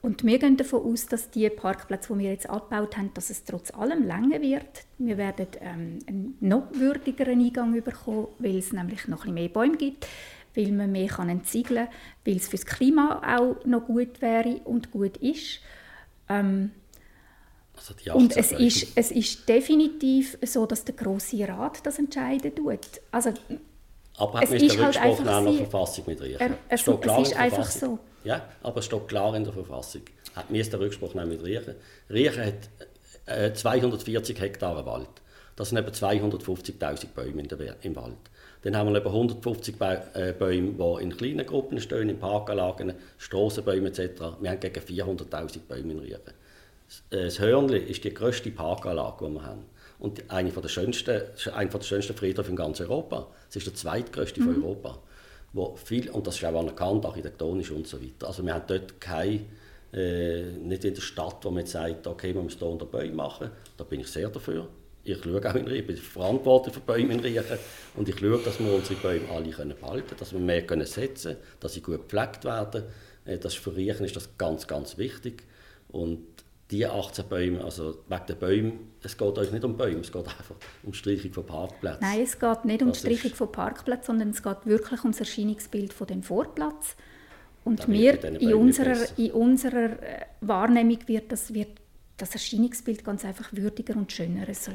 Und 0.00 0.24
wir 0.24 0.38
gehen 0.38 0.56
davon 0.56 0.82
aus, 0.82 1.06
dass 1.06 1.30
die 1.30 1.50
Parkplätze, 1.50 2.12
die 2.12 2.20
wir 2.20 2.30
jetzt 2.30 2.48
abgebaut 2.48 2.96
haben, 2.96 3.12
dass 3.14 3.30
es 3.30 3.44
trotz 3.44 3.72
allem 3.72 4.06
länger 4.06 4.40
wird. 4.40 4.84
Wir 4.98 5.18
werden 5.18 5.48
ähm, 5.60 5.98
einen 6.06 6.36
noch 6.40 6.72
würdigeren 6.72 7.40
Eingang 7.40 7.82
bekommen, 7.82 8.28
weil 8.38 8.58
es 8.58 8.72
nämlich 8.72 9.08
noch 9.08 9.26
ein 9.26 9.34
bisschen 9.34 9.34
mehr 9.34 9.48
Bäume 9.48 9.76
gibt, 9.76 10.06
weil 10.54 10.70
man 10.70 10.92
mehr 10.92 11.08
kann 11.08 11.28
entsiegeln 11.28 11.86
kann, 11.86 11.94
weil 12.24 12.36
es 12.36 12.46
für 12.46 12.56
das 12.56 12.66
Klima 12.66 13.20
auch 13.26 13.64
noch 13.64 13.86
gut 13.86 14.22
wäre 14.22 14.60
und 14.64 14.92
gut 14.92 15.16
ist. 15.16 15.60
Ähm, 16.28 16.72
also 17.76 18.14
und 18.14 18.36
es 18.36 18.52
ist, 18.52 18.88
es 18.96 19.10
ist 19.12 19.48
definitiv 19.48 20.36
so, 20.42 20.66
dass 20.66 20.84
der 20.84 20.94
Grosse 20.96 21.46
Rat 21.48 21.86
das 21.86 21.98
entscheiden 21.98 22.54
tut. 22.54 22.80
Also, 23.12 23.32
aber 24.16 24.42
es 24.42 24.50
ist 24.50 24.78
halt 24.78 25.00
einfach 25.00 25.38
in 25.38 25.44
der 25.44 25.66
Verfassung 25.66 26.04
mit 26.08 26.20
Riechen. 26.20 26.40
Er, 26.40 26.58
es, 26.68 26.86
es, 26.86 26.88
es 26.88 27.28
ist 27.28 27.36
einfach 27.36 27.70
so. 27.70 27.98
Ja, 28.24 28.48
aber 28.62 28.80
es 28.80 28.86
steht 28.86 29.06
klar 29.06 29.34
in 29.36 29.44
der 29.44 29.52
Verfassung. 29.52 30.02
Hat 30.34 30.50
mir 30.50 30.64
der 30.64 30.80
Rückspruch 30.80 31.14
nehmen 31.14 31.28
mit 31.28 31.44
Riechen. 31.44 31.76
Riechen 32.10 32.44
hat 32.44 32.68
äh, 33.26 33.52
240 33.52 34.40
Hektar 34.40 34.84
Wald. 34.84 35.08
Das 35.54 35.70
sind 35.70 35.78
etwa 35.78 35.90
250.000 35.90 37.06
Bäume 37.14 37.42
in 37.42 37.48
der, 37.48 37.76
im 37.82 37.96
Wald. 37.96 38.16
Dann 38.62 38.76
haben 38.76 38.92
wir 38.92 38.98
etwa 38.98 39.10
150 39.10 39.76
äh, 39.80 40.32
Bäume, 40.32 40.72
die 40.72 41.02
in 41.02 41.16
kleinen 41.16 41.46
Gruppen 41.46 41.80
stehen, 41.80 42.08
in 42.08 42.18
Parkanlagen, 42.18 42.94
Strassenbäume 43.18 43.88
etc. 43.88 44.20
Wir 44.40 44.50
haben 44.50 44.60
gegen 44.60 44.80
400'000 44.80 45.60
Bäume 45.68 45.92
in 45.92 45.98
Riechen. 46.00 46.32
Das 47.10 47.38
Hörnli 47.38 47.78
ist 47.78 48.02
die 48.04 48.14
grösste 48.14 48.50
Parkanlage, 48.50 49.26
die 49.26 49.34
wir 49.34 49.44
haben. 49.44 49.64
Und 49.98 50.30
eine 50.30 50.50
der 50.50 50.68
schönsten, 50.68 51.22
einer 51.52 51.70
der 51.70 51.82
schönsten 51.82 52.14
Friedhöfe 52.14 52.50
in 52.50 52.56
ganz 52.56 52.80
Europa. 52.80 53.28
Es 53.48 53.56
ist 53.56 53.66
der 53.66 53.74
zweitgrößte 53.74 54.40
mhm. 54.40 54.44
von 54.44 54.64
Europa. 54.64 54.98
Wo 55.52 55.76
viel, 55.76 56.10
und 56.10 56.26
das 56.26 56.36
ist 56.36 56.44
auch 56.44 56.58
anerkannt, 56.58 57.04
architektonisch 57.04 57.70
und 57.70 57.86
so 57.86 58.00
weiter. 58.02 58.26
Also 58.26 58.44
wir 58.44 58.54
haben 58.54 58.64
dort 58.66 59.00
keine, 59.00 59.40
äh, 59.92 60.42
nicht 60.42 60.84
in 60.84 60.94
der 60.94 61.00
Stadt, 61.00 61.44
wo 61.44 61.50
man 61.50 61.64
sagt, 61.66 62.06
okay, 62.06 62.32
man 62.32 62.44
muss 62.44 62.58
hier 62.58 62.68
unter 62.68 62.86
Bäume 62.86 63.14
machen. 63.14 63.50
Da 63.76 63.84
bin 63.84 64.00
ich 64.00 64.08
sehr 64.08 64.28
dafür 64.28 64.68
ich 65.04 65.22
schaue 65.22 65.38
auch 65.48 65.54
in 65.54 65.66
Riechen, 65.66 65.80
ich 65.80 65.86
bin 65.86 65.96
verantwortlich 65.96 66.74
für 66.74 66.80
Bäume 66.80 67.14
in 67.14 67.20
Riechen 67.20 67.58
und 67.96 68.08
ich 68.08 68.18
schaue, 68.18 68.38
dass 68.38 68.58
wir 68.58 68.72
unsere 68.72 69.00
Bäume 69.00 69.28
alle 69.30 69.50
können 69.50 69.74
behalten 69.78 70.08
können, 70.08 70.20
dass 70.20 70.32
wir 70.32 70.40
mehr 70.40 70.66
können 70.66 70.86
setzen 70.86 71.34
können, 71.34 71.44
dass 71.60 71.74
sie 71.74 71.80
gut 71.80 72.08
gepflegt 72.08 72.44
werden. 72.44 72.84
Äh, 73.24 73.38
das 73.38 73.54
für 73.54 73.74
Riechen 73.74 74.04
ist 74.04 74.16
das 74.16 74.36
ganz, 74.36 74.66
ganz 74.66 74.98
wichtig. 74.98 75.44
Und 75.88 76.24
die 76.70 76.86
18 76.86 77.26
Bäume, 77.28 77.64
also 77.64 77.98
wegen 78.08 78.26
den 78.26 78.38
Bäumen, 78.38 78.72
es 79.02 79.16
geht 79.16 79.38
euch 79.38 79.50
nicht 79.50 79.64
um 79.64 79.76
Bäume, 79.76 80.00
es 80.00 80.12
geht 80.12 80.26
einfach 80.26 80.54
um 80.82 80.92
die 80.92 80.98
Streichung 80.98 81.32
von 81.32 81.46
Parkplätzen. 81.46 82.00
Nein, 82.02 82.20
es 82.20 82.38
geht 82.38 82.64
nicht 82.64 82.82
um 82.82 82.92
die 82.92 82.98
Streichung 82.98 83.30
von 83.34 83.52
Parkplätzen, 83.52 84.06
sondern 84.06 84.30
es 84.30 84.42
geht 84.42 84.66
wirklich 84.66 85.02
um 85.02 85.12
das 85.12 85.20
Erscheinungsbild 85.20 85.92
von 85.92 86.06
dem 86.06 86.22
Vorplatz. 86.22 86.96
Und 87.64 87.88
wir, 87.88 88.22
in 88.40 88.54
unserer, 88.54 88.96
in 89.18 89.32
unserer 89.32 90.02
äh, 90.02 90.26
Wahrnehmung 90.40 90.98
wird 91.06 91.32
das, 91.32 91.52
wird 91.52 91.80
das 92.18 92.32
Erscheinungsbild 92.32 93.04
ganz 93.04 93.24
einfach 93.24 93.48
würdiger 93.52 93.96
und 93.96 94.12
schöner 94.12 94.46
so. 94.52 94.72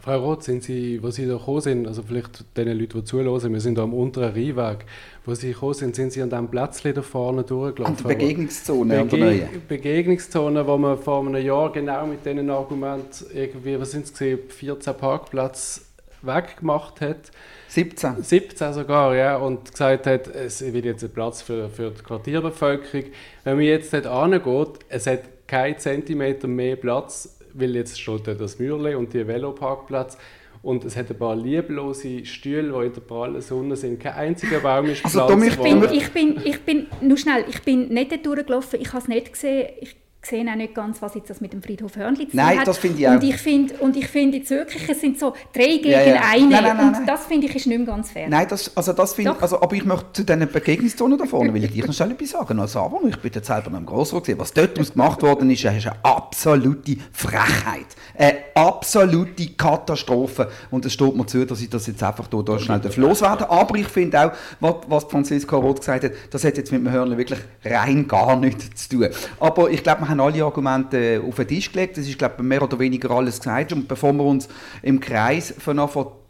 Frau 0.00 0.18
Roth, 0.18 0.42
sind 0.42 0.62
Sie, 0.62 1.02
wo 1.02 1.10
Sie 1.10 1.26
da 1.26 1.38
gekommen 1.38 1.60
sind, 1.60 1.86
also 1.86 2.02
vielleicht 2.02 2.44
den 2.56 2.68
Leuten, 2.68 2.98
die 2.98 3.04
zuhören, 3.04 3.52
wir 3.52 3.60
sind 3.60 3.78
da 3.78 3.84
am 3.84 3.94
unteren 3.94 4.32
Rheinweg, 4.34 4.84
wo 5.24 5.34
Sie 5.34 5.52
gekommen 5.52 5.74
sind, 5.74 5.96
sind 5.96 6.12
Sie 6.12 6.20
an 6.20 6.28
diesem 6.28 6.50
Plätzchen 6.50 6.94
da 6.94 7.02
vorne 7.02 7.44
durchgelaufen? 7.44 7.96
An 7.96 8.02
der 8.02 8.14
Begegnungszone 8.14 9.04
Bege 9.04 9.48
Begegnungszone, 9.68 10.66
wo 10.66 10.76
man 10.76 10.98
vor 10.98 11.26
einem 11.26 11.42
Jahr 11.42 11.72
genau 11.72 12.06
mit 12.06 12.26
diesen 12.26 12.50
Argumenten 12.50 13.26
irgendwie, 13.32 13.80
was 13.80 13.92
sind 13.92 14.04
es 14.04 14.12
14 14.12 14.94
Parkplätze 14.94 15.80
weggemacht 16.22 17.00
hat. 17.00 17.30
17. 17.68 18.22
17 18.22 18.72
sogar, 18.72 19.14
ja, 19.14 19.36
und 19.36 19.70
gesagt 19.70 20.06
hat, 20.06 20.28
es 20.28 20.60
wird 20.60 20.84
jetzt 20.84 21.04
ein 21.04 21.10
Platz 21.10 21.42
für, 21.42 21.68
für 21.68 21.90
die 21.90 22.02
Quartierbevölkerung. 22.02 23.10
Wenn 23.44 23.56
man 23.56 23.64
jetzt 23.64 23.92
dort 23.92 24.06
angeht, 24.06 24.78
es 24.88 25.06
hat 25.06 25.20
keinen 25.46 25.78
Zentimeter 25.78 26.48
mehr 26.48 26.76
Platz 26.76 27.36
weil 27.58 27.74
jetzt 27.74 28.00
steht 28.00 28.26
das 28.26 28.58
Mürle 28.58 28.96
und 28.98 29.12
die 29.12 29.26
Veloparkplatz 29.26 30.18
und 30.62 30.84
es 30.84 30.96
hat 30.96 31.10
ein 31.10 31.18
paar 31.18 31.36
lieblose 31.36 32.24
Stühle, 32.24 32.72
die 32.80 32.86
in 32.86 32.92
der 32.92 33.00
prallen 33.00 33.40
Sonne 33.40 33.76
sind. 33.76 34.00
Kein 34.00 34.14
einziger 34.14 34.60
Baum 34.60 34.86
ist 34.86 35.04
also, 35.04 35.22
also, 35.22 35.42
ich, 35.42 35.56
bin, 35.58 35.84
ich, 35.92 36.10
bin, 36.10 36.40
ich 36.44 36.60
bin, 36.62 36.86
nur 37.00 37.16
schnell, 37.16 37.44
ich 37.48 37.62
bin 37.62 37.88
nicht 37.88 38.26
durchgelaufen, 38.26 38.80
ich 38.80 38.88
habe 38.88 38.98
es 38.98 39.08
nicht 39.08 39.32
gesehen. 39.32 39.68
Ich 39.80 39.96
sehe 40.26 40.44
auch 40.50 40.56
nicht 40.56 40.74
ganz, 40.74 41.00
was 41.02 41.14
jetzt 41.14 41.30
das 41.30 41.40
mit 41.40 41.52
dem 41.52 41.62
Friedhof 41.62 41.96
Hörnli 41.96 42.26
zu 42.26 42.30
tun 42.32 42.36
Nein, 42.36 42.60
das 42.64 42.78
finde 42.78 43.00
ich 43.00 43.08
auch. 43.08 43.12
Und 43.12 43.24
ich 43.24 43.36
finde, 43.36 43.74
und 43.78 43.96
ich 43.96 44.08
finde 44.08 44.38
jetzt 44.38 44.50
wirklich, 44.50 44.88
es 44.88 45.00
sind 45.00 45.18
so 45.18 45.32
drei 45.52 45.76
gegen 45.76 45.90
ja, 45.90 46.02
ja. 46.02 46.22
eine. 46.30 46.48
Nein, 46.48 46.62
nein, 46.62 46.76
nein, 46.76 46.94
und 46.94 47.06
das 47.06 47.26
finde 47.26 47.46
ich 47.46 47.56
ist 47.56 47.66
nicht 47.66 47.78
mehr 47.78 47.86
ganz 47.86 48.10
fair. 48.10 48.28
Nein, 48.28 48.46
das, 48.48 48.76
also 48.76 48.92
das 48.92 49.14
finde 49.14 49.40
also, 49.40 49.60
aber 49.60 49.74
ich 49.74 49.84
möchte 49.84 50.12
zu 50.12 50.24
diesen 50.24 50.50
Begegnungszonen 50.50 51.18
da 51.18 51.24
vorne, 51.24 51.52
will 51.52 51.64
ich 51.64 51.72
dir 51.72 51.86
noch 51.86 51.94
schnell 51.94 52.12
etwas 52.12 52.30
sagen. 52.30 52.58
Als 52.60 52.76
Aaron, 52.76 53.08
ich 53.08 53.16
bin 53.16 53.32
jetzt 53.34 53.46
selber 53.46 53.70
noch 53.70 53.78
im 53.78 53.86
Grossrat 53.86 54.24
gesehen, 54.24 54.38
was 54.38 54.52
dort 54.52 54.74
gemacht 54.74 55.22
worden 55.22 55.50
ist, 55.50 55.64
ist 55.64 55.86
eine 55.86 56.04
absolute 56.04 56.96
Frechheit. 57.12 57.86
Eine 58.16 58.38
absolute 58.54 59.48
Katastrophe. 59.48 60.48
Und 60.70 60.84
es 60.86 60.92
steht 60.92 61.14
mir 61.16 61.26
zu, 61.26 61.44
dass 61.44 61.60
ich 61.60 61.70
das 61.70 61.86
jetzt 61.86 62.02
einfach 62.02 62.28
hier, 62.30 62.44
hier 62.46 62.58
schnell 62.58 62.80
loswerden 62.96 63.46
Aber 63.48 63.76
ich 63.76 63.88
finde 63.88 64.20
auch, 64.20 64.32
was, 64.60 64.74
was 64.88 65.04
Franziska 65.04 65.56
Roth 65.56 65.80
gesagt 65.80 66.04
hat, 66.04 66.12
das 66.30 66.44
hat 66.44 66.56
jetzt 66.56 66.72
mit 66.72 66.80
dem 66.80 66.90
Hörnli 66.90 67.16
wirklich 67.16 67.40
rein 67.64 68.08
gar 68.08 68.36
nichts 68.36 68.88
zu 68.88 68.96
tun. 68.96 69.08
Aber 69.40 69.70
ich 69.70 69.82
glaube, 69.82 70.02
wir 70.02 70.08
haben 70.08 70.15
alle 70.20 70.44
Argumente 70.44 70.96
äh, 70.96 71.18
auf 71.18 71.36
den 71.36 71.48
Tisch 71.48 71.70
gelegt. 71.72 71.96
Das 71.96 72.06
ist, 72.06 72.18
glaube 72.18 72.36
ich, 72.38 72.42
mehr 72.42 72.62
oder 72.62 72.78
weniger 72.78 73.10
alles 73.10 73.38
gesagt. 73.38 73.72
Und 73.72 73.88
bevor 73.88 74.12
wir 74.12 74.24
uns 74.24 74.48
im 74.82 75.00
Kreis 75.00 75.54
von 75.58 75.78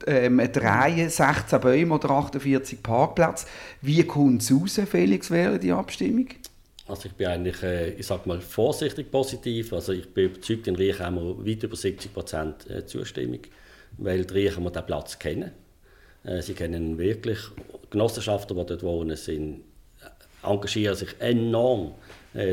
ähm, 0.06 0.38
drehen, 0.52 1.10
16 1.10 1.60
Bäume 1.60 1.94
oder 1.94 2.10
48 2.10 2.82
Parkplätze, 2.82 3.46
wie 3.82 4.02
kommt 4.04 4.42
es 4.42 4.52
raus, 4.52 4.80
Felix, 4.90 5.30
wäre 5.30 5.58
die 5.58 5.72
Abstimmung? 5.72 6.28
Also 6.88 7.06
ich 7.06 7.14
bin 7.14 7.26
eigentlich, 7.26 7.62
äh, 7.62 7.90
ich 7.90 8.06
sag 8.06 8.26
mal, 8.26 8.40
vorsichtig 8.40 9.10
positiv. 9.10 9.72
Also 9.72 9.92
ich 9.92 10.12
bin 10.12 10.26
überzeugt, 10.26 10.66
in 10.68 10.76
Riechen 10.76 11.04
haben 11.04 11.16
wir 11.16 11.46
weit 11.46 11.62
über 11.62 11.76
70 11.76 12.12
Prozent 12.12 12.70
äh, 12.70 12.86
Zustimmung, 12.86 13.40
weil 13.98 14.24
die 14.24 14.34
Riechen 14.34 14.64
den 14.64 14.86
Platz 14.86 15.18
kennen. 15.18 15.52
Sie 16.40 16.54
kennen 16.54 16.98
wirklich, 16.98 17.38
Genossenschaften, 17.88 18.56
die 18.56 18.66
dort 18.66 18.82
wohnen, 18.82 19.16
sind, 19.16 19.62
engagieren 20.42 20.96
sich 20.96 21.10
enorm 21.20 21.88
äh, 21.88 21.92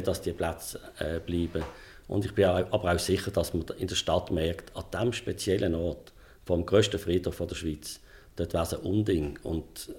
dass 0.04 0.22
die 0.22 0.32
Plätze 0.32 0.80
äh, 1.00 1.20
bleiben. 1.20 1.64
Und 2.08 2.26
ich 2.26 2.34
bin 2.34 2.46
aber 2.46 2.94
auch 2.94 3.00
sicher, 3.00 3.32
dass 3.32 3.54
man 3.54 3.66
in 3.78 3.88
der 3.88 3.96
Stadt 3.96 4.32
merkt, 4.32 4.76
an 4.76 4.84
diesem 4.94 5.14
speziellen 5.14 5.76
Ort 5.76 6.12
vom 6.46 6.66
grössten 6.66 7.00
Friedhof 7.00 7.38
der 7.38 7.56
Schweiz. 7.56 8.00
Dort 8.36 8.54
wäre 8.54 8.64
es 8.64 8.74
ein 8.74 8.80
Unding 8.82 9.40
und 9.44 9.90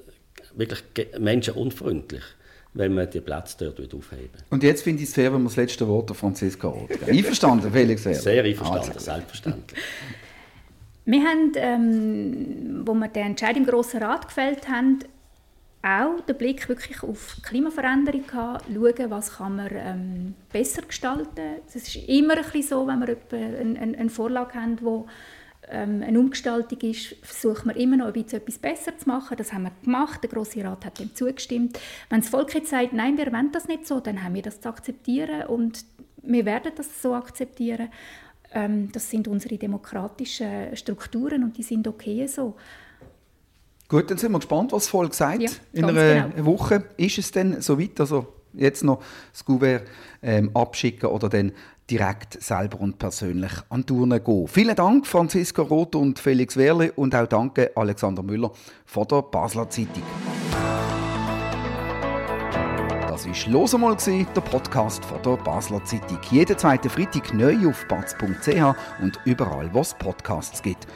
wirklich 0.55 0.83
menschenunfreundlich 1.19 2.23
wenn 2.75 2.93
man 2.93 3.09
die 3.09 3.21
Plätze 3.21 3.73
dort 3.73 3.95
aufheben 3.95 4.31
Und 4.51 4.63
jetzt 4.63 4.83
finde 4.83 5.03
ich 5.03 5.09
es 5.09 5.15
fair, 5.15 5.33
wenn 5.33 5.43
wir 5.43 5.49
das 5.49 5.57
letzte 5.57 5.87
Wort 5.87 6.11
der 6.11 6.17
Franziska 6.17 6.69
Roth 6.69 6.91
Einverstanden, 7.09 7.73
Felix 7.73 8.05
Wehr? 8.05 8.15
Sehr 8.15 8.45
einverstanden, 8.45 8.89
also. 8.89 8.99
selbstverständlich. 8.99 9.81
Wir 11.07 11.23
haben, 11.23 11.53
ähm, 11.57 12.83
wo 12.85 12.95
wir 12.95 13.09
den 13.09 13.27
Entscheid 13.27 13.57
im 13.57 13.65
Grossen 13.65 14.03
Rat 14.03 14.27
gefällt 14.27 14.69
haben, 14.69 15.01
auch 15.85 16.21
den 16.23 16.39
Blick 16.39 16.67
wirklich 16.69 17.03
auf 17.03 17.37
Klimaveränderung 17.43 18.27
gehabt, 18.27 18.65
schauen, 18.73 19.11
was 19.11 19.37
kann 19.37 19.57
man 19.57 19.69
ähm, 19.73 20.35
besser 20.51 20.83
gestalten. 20.83 21.61
Es 21.67 21.77
ist 21.77 21.97
immer 22.09 22.39
ein 22.39 22.43
bisschen 22.43 22.63
so, 22.63 22.87
wenn 22.87 23.01
wir 23.01 23.17
eine, 23.31 23.99
eine 23.99 24.09
Vorlage 24.09 24.55
haben, 24.55 24.79
wo 24.81 25.07
ähm, 25.69 26.03
eine 26.03 26.19
Umgestaltung 26.19 26.81
ist, 26.81 27.17
versucht 27.23 27.67
man 27.67 27.77
immer 27.77 27.99
noch 27.99 28.07
ein 28.07 28.15
bisschen 28.15 28.41
etwas 28.41 28.57
besser 28.57 28.97
zu 28.97 29.09
machen. 29.09 29.37
Das 29.37 29.53
haben 29.53 29.65
wir 29.65 29.73
gemacht. 29.83 30.23
Der 30.23 30.31
Grosse 30.31 30.65
Rat 30.65 30.87
hat 30.87 30.99
dem 30.99 31.15
zugestimmt. 31.15 31.79
Wenn 32.09 32.21
das 32.21 32.31
Volk 32.31 32.55
jetzt 32.55 32.71
sagt, 32.71 32.95
nein, 32.95 33.19
wir 33.19 33.31
wollen 33.31 33.53
das 33.53 33.69
nicht 33.69 33.87
so, 33.87 34.01
dann 34.01 34.25
haben 34.25 34.35
wir 34.35 34.43
das 34.43 34.63
zu 34.63 34.71
akzeptieren 34.71 35.47
und 35.49 35.85
wir 36.23 36.47
werden 36.47 36.73
das 36.77 37.03
so 37.03 37.15
akzeptieren. 37.15 37.91
Ähm, 38.53 38.91
das 38.93 39.11
sind 39.11 39.29
unsere 39.29 39.59
demokratischen 39.59 40.75
Strukturen 40.77 41.45
und 41.45 41.59
die 41.59 41.63
sind 41.63 41.87
okay 41.87 42.27
so. 42.27 42.57
Gut, 43.95 44.11
dann 44.11 44.19
sind 44.19 44.33
wir 44.33 44.41
gespannt, 44.41 44.73
was 44.73 44.83
das 44.83 44.91
Volk 44.91 45.15
sagt. 45.15 45.41
Ja, 45.41 45.51
In 45.73 45.85
einer 45.85 46.29
genau. 46.31 46.47
Woche 46.47 46.83
ist 46.97 47.17
es 47.17 47.31
denn 47.31 47.61
soweit, 47.63 48.01
also 48.01 48.27
jetzt 48.53 48.83
noch 48.83 49.01
das 49.31 49.45
Gouverneur 49.45 49.83
ähm, 50.21 50.51
abschicken 50.53 51.11
oder 51.11 51.29
dann 51.29 51.53
direkt 51.89 52.43
selber 52.43 52.81
und 52.81 52.99
persönlich 52.99 53.53
an 53.69 53.87
Turnen 53.87 54.25
gehen. 54.25 54.49
Vielen 54.49 54.75
Dank 54.75 55.07
Franziska 55.07 55.63
Roth 55.63 55.95
und 55.95 56.19
Felix 56.19 56.57
Wehrle 56.57 56.91
und 56.91 57.15
auch 57.15 57.29
danke 57.29 57.71
Alexander 57.77 58.25
Müller 58.25 58.51
von 58.85 59.07
der 59.07 59.23
Basler 59.23 59.71
Zeitung. 59.71 60.03
Das 63.07 63.29
war 63.29 63.53
«Los 63.53 63.77
einmal», 63.77 63.97
der 63.97 64.41
Podcast 64.41 65.05
von 65.05 65.23
der 65.23 65.37
Basler 65.37 65.85
Zeitung. 65.85 66.19
Jeden 66.33 66.59
zweiten 66.59 66.91
Freitag 66.91 67.33
neu 67.33 67.69
auf 67.69 67.87
batz.ch 67.87 68.75
und 69.01 69.21
überall, 69.25 69.73
wo 69.73 69.83
es 69.83 69.95
Podcasts 69.95 70.61
gibt. 70.61 70.89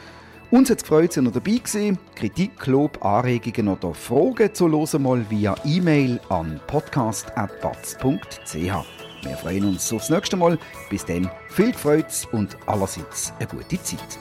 Uns 0.51 0.71
hat 0.71 0.77
es 0.77 0.83
gefreut, 0.83 1.09
dass 1.09 1.17
ihr 1.17 1.31
dabei 1.31 1.57
gewesen. 1.57 1.99
Kritik, 2.15 2.65
Lob, 2.65 3.05
Anregungen 3.05 3.67
oder 3.67 3.93
Fragen 3.93 4.51
zu 4.51 4.67
«Los 4.67 4.95
einmal» 4.95 5.23
via 5.29 5.53
E-Mail 5.63 6.19
an 6.29 6.59
podcast.batz.ch. 6.65 8.55
Wir 8.55 9.37
freuen 9.37 9.65
uns 9.65 9.93
aufs 9.93 10.09
nächste 10.09 10.37
Mal. 10.37 10.57
Bis 10.89 11.05
dann 11.05 11.29
viel 11.49 11.71
Freude 11.71 12.07
und 12.31 12.57
allerseits 12.65 13.31
eine 13.37 13.47
gute 13.47 13.79
Zeit. 13.83 14.17